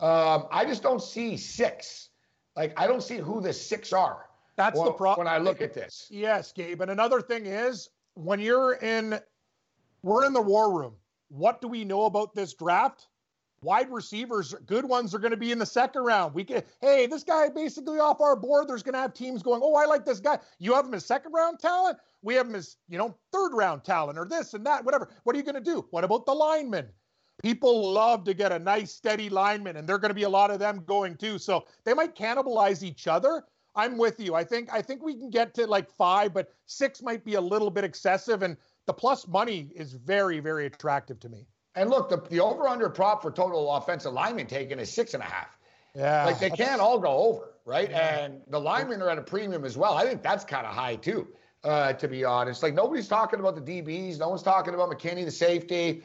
[0.00, 2.08] Um, I just don't see six.
[2.56, 4.26] Like I don't see who the six are.
[4.56, 5.26] That's the problem.
[5.26, 6.06] When I look at this.
[6.10, 6.80] Yes, Gabe.
[6.80, 9.20] And another thing is when you're in,
[10.02, 10.94] we're in the war room.
[11.28, 13.08] What do we know about this draft?
[13.62, 16.34] Wide receivers, good ones are going to be in the second round.
[16.34, 18.68] We can, hey, this guy basically off our board.
[18.68, 20.38] There's going to have teams going, oh, I like this guy.
[20.58, 21.98] You have him as second round talent.
[22.22, 25.08] We have him as, you know, third round talent or this and that, whatever.
[25.24, 25.86] What are you going to do?
[25.90, 26.86] What about the linemen?
[27.42, 30.28] People love to get a nice, steady lineman, and there are going to be a
[30.28, 31.38] lot of them going too.
[31.38, 33.44] So they might cannibalize each other.
[33.74, 34.34] I'm with you.
[34.34, 37.40] I think I think we can get to like five, but six might be a
[37.40, 38.42] little bit excessive.
[38.42, 41.46] And the plus money is very, very attractive to me.
[41.76, 45.22] And look, the, the over under prop for total offensive lineman taken is six and
[45.22, 45.56] a half.
[45.94, 46.24] Yeah.
[46.24, 47.90] Like they can't all go over, right?
[47.90, 48.24] Yeah.
[48.24, 49.94] And the linemen are at a premium as well.
[49.94, 51.28] I think that's kind of high too,
[51.64, 52.62] uh, to be honest.
[52.62, 54.18] Like nobody's talking about the DBs.
[54.18, 56.02] No one's talking about McKinney, the safety.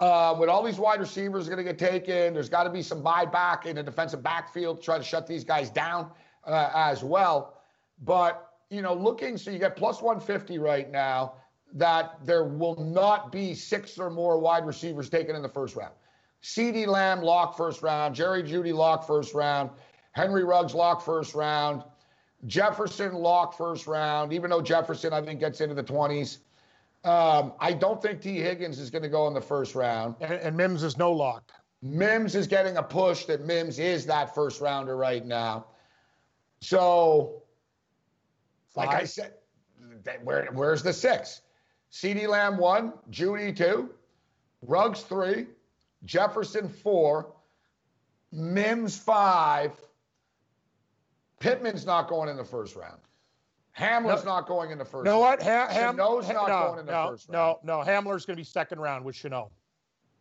[0.00, 3.02] Uh, with all these wide receivers going to get taken, there's got to be some
[3.02, 6.10] buyback in the defensive backfield to try to shut these guys down
[6.44, 7.60] uh, as well.
[8.02, 11.34] But, you know, looking, so you get plus 150 right now
[11.74, 15.92] that there will not be six or more wide receivers taken in the first round.
[16.42, 19.70] CeeDee Lamb lock first round, Jerry Jeudy lock first round,
[20.12, 21.82] Henry Ruggs lock first round,
[22.46, 26.38] Jefferson lock first round, even though Jefferson, I think, gets into the 20s.
[27.04, 30.14] Um, I don't think Tee Higgins is going to go in the first round.
[30.20, 31.52] And, and, Mims is no lock.
[31.82, 35.66] Mims is getting a push that Mims is that first rounder right now.
[36.60, 37.42] So,
[38.74, 38.86] Five.
[38.86, 39.34] like I said,
[40.22, 41.42] where, where's the six?
[41.94, 43.88] CeeDee Lamb one, Jeudy two,
[44.62, 45.46] Ruggs three,
[46.04, 47.32] Jefferson four,
[48.32, 49.70] Mims five.
[51.38, 52.98] Pittman's not going in the first round.
[53.78, 55.04] Hamler's no, not going in the first.
[55.04, 55.40] know what?
[55.40, 57.58] Ha- Ham- Shenault's not no, going in the no, first round.
[57.64, 59.50] No, no, Hamler's going to be second round with Shenault,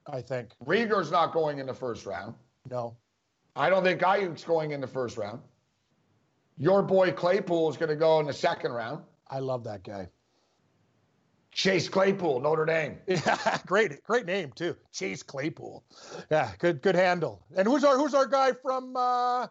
[0.06, 0.52] I think.
[0.66, 2.36] Reagor's not going in the first round.
[2.70, 2.96] No.
[3.56, 5.40] I don't think Aiyuk's going in the first round.
[6.58, 9.04] Your boy Claypool is going to go in the second round.
[9.30, 10.10] I love that guy.
[11.54, 12.98] Chase Claypool, Notre Dame.
[13.08, 14.76] Yeah, great, great name too.
[14.92, 15.84] Chase Claypool.
[16.32, 17.46] Yeah, good, good handle.
[17.56, 19.48] And who's our who's our guy from uh,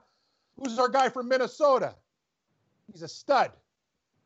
[0.57, 1.94] who's our guy from Minnesota?
[2.92, 3.53] He's a stud.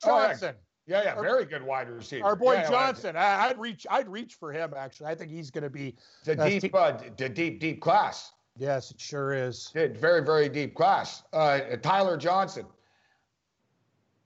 [0.03, 0.55] Johnson.
[0.57, 1.03] Oh, yeah.
[1.03, 2.25] yeah, yeah, very good wide receiver.
[2.25, 3.17] Our boy yeah, Johnson.
[3.17, 4.75] I, would reach, I'd reach for him.
[4.77, 8.33] Actually, I think he's going to be the uh, deep, uh, the deep, deep class.
[8.59, 9.71] Yes, it sure is.
[9.75, 11.23] Very, very deep class.
[11.33, 12.67] Uh, Tyler Johnson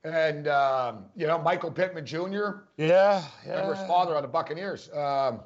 [0.04, 2.62] and um, you know Michael Pittman Jr.
[2.76, 3.74] Yeah, yeah.
[3.74, 4.90] his father on the Buccaneers.
[4.92, 5.40] Um,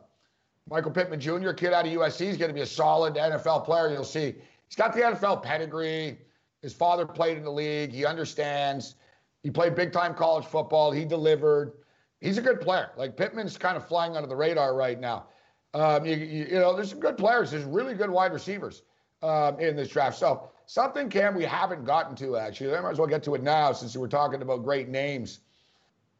[0.68, 1.52] Michael Pittman Jr.
[1.52, 3.90] kid out of USC is going to be a solid NFL player.
[3.90, 4.34] You'll see
[4.66, 6.18] he's got the NFL pedigree.
[6.62, 7.92] His father played in the league.
[7.92, 8.94] He understands.
[9.42, 10.90] He played big time college football.
[10.90, 11.72] He delivered.
[12.20, 12.90] He's a good player.
[12.96, 15.26] Like Pittman's kind of flying under the radar right now.
[15.74, 17.50] Um, you, you, you, know, there's some good players.
[17.50, 18.82] There's really good wide receivers
[19.22, 20.16] um, in this draft.
[20.16, 22.74] So something, Cam, we haven't gotten to actually.
[22.74, 25.40] I might as well get to it now since you were talking about great names.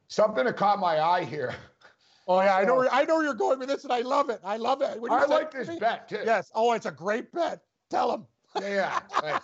[0.08, 1.54] Something that caught my eye here.
[2.26, 2.76] Oh yeah, I know.
[2.76, 2.78] Oh.
[2.78, 4.40] Where, I know where you're going with this, and I love it.
[4.42, 4.98] I love it.
[5.10, 6.20] I like this bet too.
[6.24, 6.50] Yes.
[6.54, 7.60] Oh, it's a great bet.
[7.90, 8.26] Tell him.
[8.62, 9.00] Yeah.
[9.22, 9.40] yeah.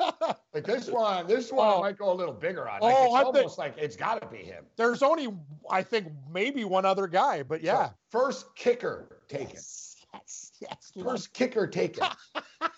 [0.00, 1.80] Like, like, this one, this one oh.
[1.80, 2.80] might go a little bigger on.
[2.80, 4.64] Like, oh, it's I almost think, like it's got to be him.
[4.76, 5.28] There's only,
[5.70, 7.88] I think, maybe one other guy, but yeah.
[7.88, 9.56] So first kicker taken.
[9.56, 10.92] Yes, yes, yes.
[11.04, 12.06] First kicker taken.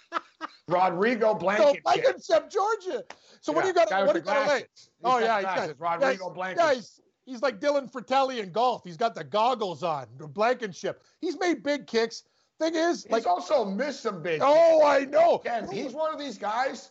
[0.68, 1.82] Rodrigo Blankenship.
[1.84, 3.04] So Blankenship, Georgia.
[3.40, 4.06] So yeah, what do you oh, got?
[4.06, 4.64] What do you got lay?
[5.04, 6.68] Oh yeah, he's got, Rodrigo Blankenship.
[6.68, 8.82] Yeah, he's, he's like Dylan Frittelli in golf.
[8.84, 10.06] He's got the goggles on.
[10.18, 11.02] The blankenship.
[11.20, 12.24] He's made big kicks.
[12.58, 14.40] Thing is, he's like also missed some big.
[14.42, 14.86] Oh, kicks.
[14.86, 15.36] I know.
[15.36, 16.90] Again, he's one of these guys.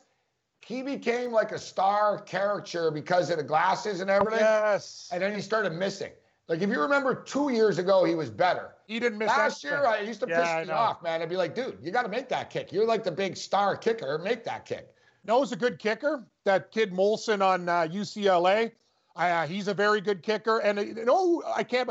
[0.65, 4.39] He became like a star character because of the glasses and everything.
[4.39, 5.09] Yes.
[5.11, 6.11] And then he started missing.
[6.47, 8.75] Like if you remember, two years ago he was better.
[8.87, 9.85] He didn't miss last year.
[9.85, 11.21] I used to yeah, piss me off, man.
[11.21, 12.71] I'd be like, dude, you got to make that kick.
[12.71, 14.19] You're like the big star kicker.
[14.19, 14.89] Make that kick.
[15.25, 16.27] Knows a good kicker.
[16.43, 18.71] That kid Molson on uh, UCLA.
[19.15, 20.59] Uh, he's a very good kicker.
[20.59, 21.89] And uh, you know, I can't.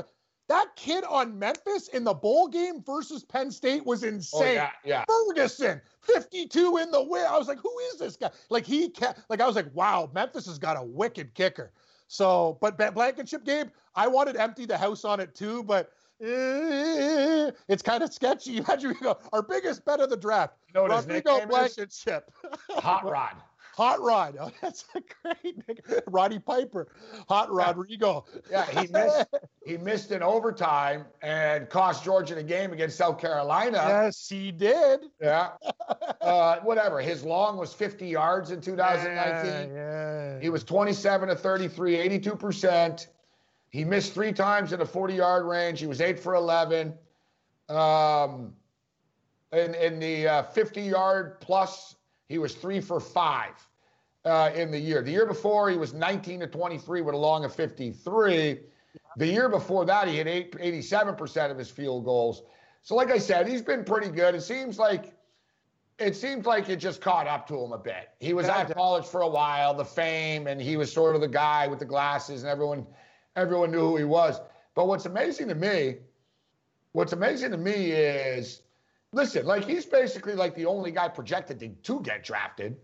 [0.49, 4.43] That kid on Memphis in the bowl game versus Penn State was insane.
[4.43, 5.05] Oh, yeah, yeah.
[5.09, 7.25] Ferguson, 52 in the win.
[7.27, 8.31] I was like, who is this guy?
[8.51, 8.93] Like he,
[9.31, 11.73] like I was like, wow, Memphis has got a wicked kicker.
[12.15, 15.91] So, but Blankenship game, I wanted empty the house on it too, but
[16.23, 18.57] eh, it's kind of sketchy.
[18.59, 20.55] Imagine we go, our biggest bet of the draft.
[20.69, 22.31] You know Rodrigo Blankenship.
[22.71, 23.35] Hot Rod.
[23.77, 24.37] Hot Rod.
[24.41, 26.01] Oh, that's a great name.
[26.07, 26.87] Roddy Piper.
[27.29, 28.25] Hot Rod Rodrigo.
[28.51, 29.27] Yeah, he missed
[29.67, 33.79] he missed in overtime and cost Georgia the game against South Carolina.
[33.79, 35.01] Yes, he did.
[35.21, 35.51] Yeah.
[36.21, 37.01] Uh, whatever.
[37.01, 39.75] His long was 50 yards in 2019.
[39.75, 40.41] Yeah, yeah.
[40.41, 43.07] He was 27 to 33, 82%.
[43.69, 45.81] He missed three times in a 40 yard range.
[45.81, 46.95] He was eight for 11.
[47.69, 48.55] Um,
[49.53, 51.95] in, in the uh, 50 yard plus
[52.29, 53.53] he was three for five
[54.25, 55.03] uh, in the year.
[55.03, 58.61] The year before, he was 19 to 23 with a long of 53.
[59.17, 62.43] The year before that, he had 87% of his field goals.
[62.83, 64.35] So, like I said, he's been pretty good.
[64.35, 65.15] It seems like
[65.99, 68.11] it seems like it just caught up to him a bit.
[68.19, 71.29] He was at college for a while, the fame, and he was sort of the
[71.29, 72.87] guy with the glasses, and everyone
[73.37, 74.41] everyone knew who he was.
[74.75, 75.99] But what's amazing to me,
[76.93, 78.63] what's amazing to me is
[79.15, 82.77] listen, like he's basically like the only guy projected to, to get drafted.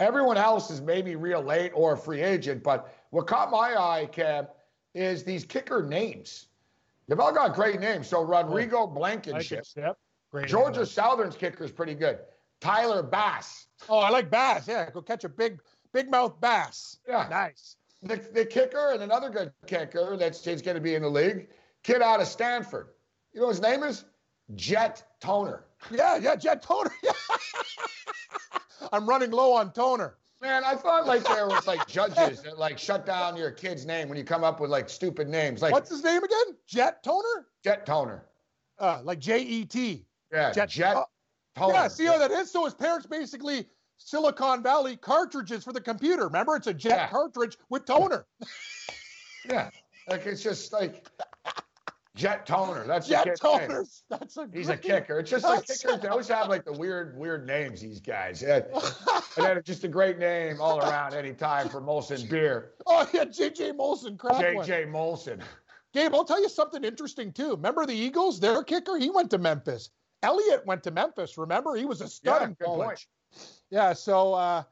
[0.00, 2.62] Everyone else is maybe real late or a free agent.
[2.62, 4.46] But what caught my eye, Cam,
[4.94, 6.46] is these kicker names.
[7.06, 8.08] They've all got great names.
[8.08, 9.64] So Rodrigo Blankenship.
[10.30, 10.86] Great Georgia name.
[10.86, 12.18] Southern's kicker is pretty good.
[12.60, 13.66] Tyler Bass.
[13.88, 14.68] Oh, I like Bass.
[14.68, 15.60] Yeah, go catch a big,
[15.92, 16.98] big mouth bass.
[17.08, 17.26] Yeah.
[17.30, 17.76] Nice.
[18.02, 21.48] The, the kicker and another good kicker that's going to be in the league,
[21.82, 22.88] kid out of Stanford.
[23.32, 24.04] You know what his name is?
[24.54, 25.64] Jet Toner.
[25.90, 26.90] Yeah, yeah, Jet Toner.
[28.92, 30.16] I'm running low on toner.
[30.40, 34.08] Man, I thought like there was like judges that like shut down your kid's name
[34.08, 35.62] when you come up with like stupid names.
[35.62, 36.56] Like what's his name again?
[36.66, 37.46] Jet Toner.
[37.64, 38.24] Jet Toner.
[38.78, 40.06] Uh, like J E T.
[40.32, 41.04] Yeah, Jet, Jet uh,
[41.56, 41.74] Toner.
[41.74, 42.52] Yeah, see how that is.
[42.52, 43.66] So his parents basically
[43.96, 46.24] Silicon Valley cartridges for the computer.
[46.24, 47.08] Remember, it's a Jet yeah.
[47.08, 48.26] cartridge with toner.
[49.48, 49.70] yeah,
[50.08, 51.04] like it's just like
[52.18, 52.84] Jet Toner.
[52.84, 53.84] That's Jet Toner.
[54.10, 55.20] That's a He's a kicker.
[55.20, 56.00] It's just like kickers.
[56.00, 57.80] They always have like the weird, weird names.
[57.80, 58.42] These guys.
[58.42, 58.62] Yeah.
[59.36, 61.14] and then just a great name all around.
[61.14, 62.72] Anytime for Molson beer.
[62.86, 64.16] Oh yeah, JJ Molson.
[64.16, 65.40] JJ Molson.
[65.94, 67.52] Gabe, I'll tell you something interesting too.
[67.52, 68.40] Remember the Eagles?
[68.40, 69.90] Their kicker, he went to Memphis.
[70.24, 71.38] Elliott went to Memphis.
[71.38, 73.06] Remember, he was a stud yeah, in college.
[73.32, 73.46] Point.
[73.70, 73.92] Yeah.
[73.92, 74.64] So uh,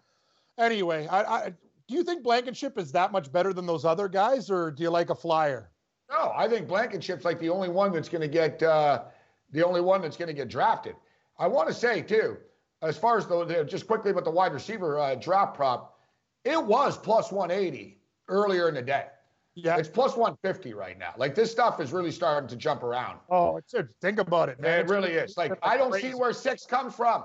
[0.59, 1.55] anyway, I, I,
[1.87, 4.91] do you think Blankenship is that much better than those other guys, or do you
[4.91, 5.71] like a flyer?
[6.11, 9.05] No, I think Blankenship's like the only one that's going to get uh,
[9.53, 10.95] the only one that's going to get drafted.
[11.39, 12.37] I want to say too,
[12.83, 15.99] as far as the, the just quickly about the wide receiver uh, draft prop,
[16.45, 17.99] it was plus 180
[18.29, 19.07] earlier in the day.
[19.55, 21.15] Yeah, it's plus 150 right now.
[21.17, 23.19] Like this stuff is really starting to jump around.
[23.31, 24.81] Oh, it's a, think about it, man.
[24.81, 25.37] It really is.
[25.37, 27.25] Like I don't see where six comes from.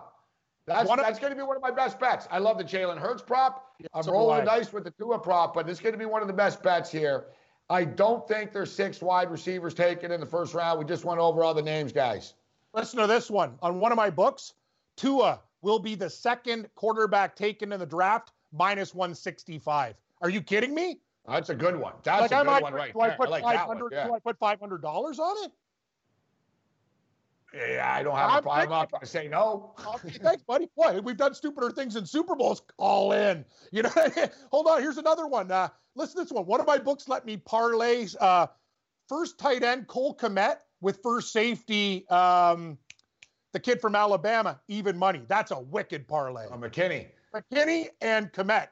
[0.65, 2.27] That's that's going to be one of my best bets.
[2.31, 3.65] I love the Jalen Hurts prop.
[3.93, 6.27] I'm rolling the dice with the Tua prop, but it's going to be one of
[6.27, 7.25] the best bets here.
[7.71, 10.77] I don't think there's six wide receivers taken in the first round.
[10.77, 12.33] We just went over all the names, guys.
[12.73, 13.53] Listen to this one.
[13.61, 14.55] On one of my books,
[14.97, 19.95] Tua will be the second quarterback taken in the draft, minus 165.
[20.21, 20.99] Are you kidding me?
[21.25, 21.93] That's a good one.
[22.03, 23.11] That's like, a good one right do there.
[23.11, 24.07] I, put I like 500, yeah.
[24.07, 25.51] Do I put $500 on it?
[27.53, 28.63] Yeah, I don't have I'm a problem.
[28.63, 29.75] I'm not going to say no.
[30.21, 30.69] thanks, buddy.
[30.75, 31.03] What?
[31.03, 32.63] We've done stupider things in Super Bowls.
[32.77, 33.45] All in.
[33.71, 33.91] You know.
[34.51, 34.81] Hold on.
[34.81, 35.51] Here's another one.
[35.51, 36.45] Uh, listen to this one.
[36.45, 38.47] One of my books let me parlay uh,
[39.07, 42.07] first tight end Cole Kmet with first safety.
[42.09, 42.77] Um,
[43.53, 45.21] the kid from Alabama, even money.
[45.27, 46.45] That's a wicked parlay.
[46.49, 47.07] Oh, McKinney.
[47.35, 48.67] McKinney and Kmet,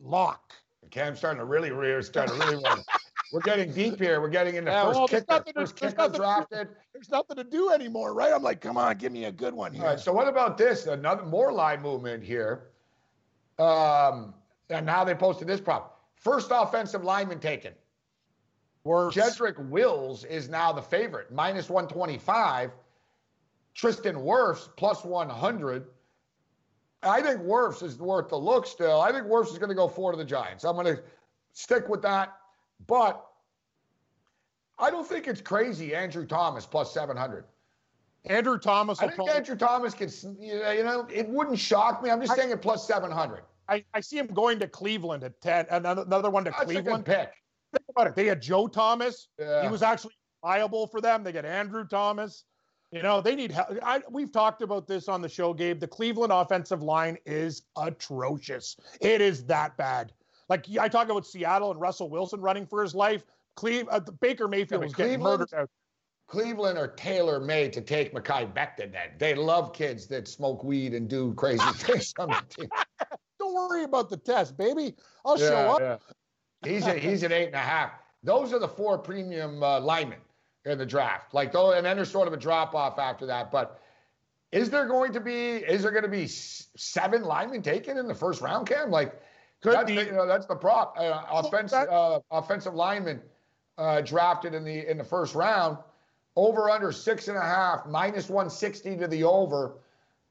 [0.00, 0.52] lock.
[0.90, 2.80] Cam's starting to really rear, starting to really run.
[3.32, 4.20] We're getting deep here.
[4.20, 5.32] We're getting into Yeah, first well, there's kicker.
[5.34, 6.68] nothing to- First there's kicker nothing to- drafted.
[6.92, 8.32] There's nothing to do anymore, right?
[8.32, 9.84] I'm like, come on, give me a good one here.
[9.84, 10.00] All right.
[10.00, 10.86] So what about this?
[10.88, 12.70] Another more line movement here.
[13.60, 14.34] Um,
[14.68, 15.99] and now they posted this prop.
[16.20, 17.72] First offensive lineman taken.
[18.84, 19.14] Worse.
[19.14, 22.72] Jedrick Wills is now the favorite, minus 125.
[23.74, 25.86] Tristan Wirfs plus 100.
[27.02, 29.00] I think Wirfs is worth the look still.
[29.00, 30.64] I think Wirfs is going to go four to the Giants.
[30.64, 31.02] I'm going to
[31.52, 32.36] stick with that.
[32.86, 33.26] But
[34.78, 35.94] I don't think it's crazy.
[35.94, 37.44] Andrew Thomas plus 700.
[38.26, 39.34] Andrew Thomas I think probably.
[39.34, 42.10] Andrew Thomas can, you know, it wouldn't shock me.
[42.10, 43.42] I'm just I- saying it plus 700.
[43.70, 45.66] I, I see him going to Cleveland at 10.
[45.70, 47.04] Another, another one to That's a Cleveland.
[47.04, 47.32] good pick.
[47.72, 48.16] Think about it.
[48.16, 49.28] They had Joe Thomas.
[49.38, 49.62] Yeah.
[49.62, 50.14] He was actually
[50.44, 51.22] viable for them.
[51.22, 52.44] They get Andrew Thomas.
[52.90, 53.68] You know, they need help.
[53.84, 55.78] I, we've talked about this on the show, Gabe.
[55.78, 58.76] The Cleveland offensive line is atrocious.
[59.00, 60.12] It is that bad.
[60.48, 63.22] Like I talk about Seattle and Russell Wilson running for his life.
[63.54, 65.70] Cleve, uh, Baker Mayfield but was getting Cleveland- murdered out.
[66.26, 68.92] Cleveland are tailor made to take Mekhi Becton.
[68.92, 72.68] Then they love kids that smoke weed and do crazy things on the team.
[73.52, 74.94] Don't worry about the test, baby.
[75.24, 76.02] I'll show up.
[76.64, 77.92] He's a, he's an eight and a half.
[78.22, 80.18] Those are the four premium uh, linemen
[80.64, 81.32] in the draft.
[81.34, 83.50] Like though, and then there's sort of a drop off after that.
[83.50, 83.80] But
[84.52, 88.14] is there going to be is there going to be seven linemen taken in the
[88.14, 88.90] first round, Cam?
[88.90, 89.20] Like
[89.62, 89.96] Could that's be.
[89.96, 90.96] the, you know, that's the prop.
[90.98, 93.22] Uh, offensive uh, offensive lineman
[93.78, 95.78] uh, drafted in the in the first round.
[96.36, 99.78] Over under six and a half, minus 160 to the over,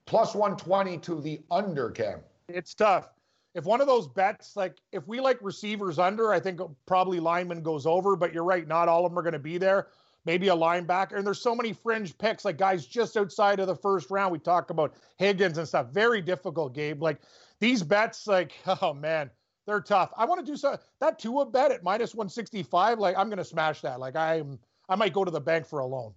[0.05, 2.21] plus 120 to the under, Cam.
[2.49, 3.09] It's tough.
[3.55, 7.63] If one of those bets, like if we like receivers under, I think probably lineman
[7.63, 9.87] goes over, but you're right, not all of them are going to be there.
[10.25, 11.17] Maybe a linebacker.
[11.17, 14.31] And there's so many fringe picks, like guys just outside of the first round.
[14.31, 15.87] We talk about Higgins and stuff.
[15.87, 17.01] Very difficult, Gabe.
[17.01, 17.21] Like
[17.59, 19.31] these bets, like, oh man,
[19.65, 20.11] they're tough.
[20.17, 22.99] I want to do so that Tua bet at minus 165.
[22.99, 23.99] Like, I'm going to smash that.
[23.99, 26.13] Like, I'm I might go to the bank for a loan.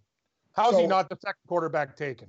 [0.55, 2.29] How's he not the second quarterback taken?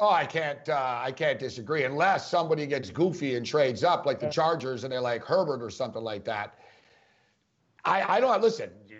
[0.00, 0.68] Oh, I can't.
[0.68, 4.92] Uh, I can't disagree unless somebody gets goofy and trades up, like the Chargers, and
[4.92, 6.54] they're like Herbert or something like that.
[7.84, 8.70] I, I don't listen.
[8.86, 8.98] You,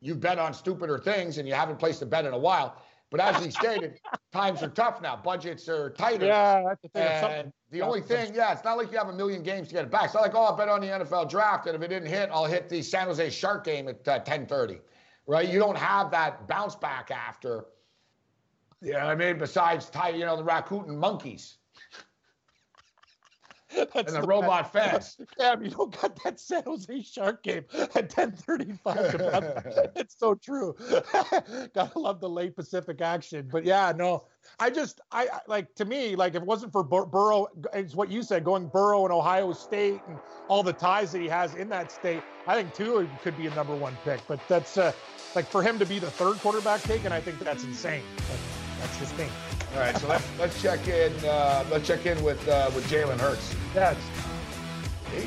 [0.00, 2.82] you've bet on stupider things, and you haven't placed a bet in a while.
[3.10, 4.00] But as he stated,
[4.32, 5.16] times are tough now.
[5.16, 6.26] Budgets are tighter.
[6.26, 7.06] Yeah, that's the thing.
[7.06, 9.84] And the only thing, yeah, it's not like you have a million games to get
[9.84, 10.06] it back.
[10.06, 12.28] It's not like, oh, I bet on the NFL draft, and if it didn't hit,
[12.32, 14.80] I'll hit the San Jose Shark game at uh, 10:30,
[15.26, 15.48] right?
[15.48, 17.66] You don't have that bounce back after.
[18.80, 19.38] You know what I mean?
[19.38, 21.58] Besides, you know, the Rakuten monkeys
[23.74, 25.18] That's and the the robot fence.
[25.38, 29.92] Cam, you don't got that San Jose Shark game at 10:35.
[29.96, 30.74] it's so true.
[31.74, 33.46] Gotta love the late Pacific action.
[33.52, 34.24] But yeah, no,
[34.58, 37.94] I just I I- like to me like if it wasn't for Bur- Burrow, it's
[37.94, 40.18] what you said, going Burrow and Ohio State and
[40.48, 42.22] all the ties that he has in that state.
[42.46, 44.26] I think Tua could be a number one pick.
[44.26, 44.92] But that's uh,
[45.34, 48.02] like for him to be the third quarterback taken, I think that's insane.
[48.16, 49.30] But that's his thing.
[49.74, 51.12] All right, so let's let's check in.
[51.24, 53.54] Uh, let's check in with uh, with Jalen Hurts.
[53.74, 53.94] Yeah,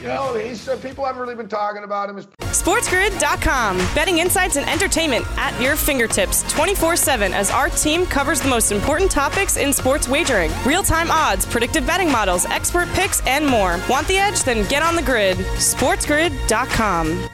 [0.01, 3.77] You know, he's uh, people haven't really been talking about him as SportsGrid.com.
[3.95, 8.71] Betting insights and entertainment at your fingertips 24 7 as our team covers the most
[8.71, 13.79] important topics in sports wagering real time odds, predictive betting models, expert picks, and more.
[13.89, 14.43] Want the edge?
[14.43, 15.37] Then get on the grid.
[15.37, 17.29] SportsGrid.com.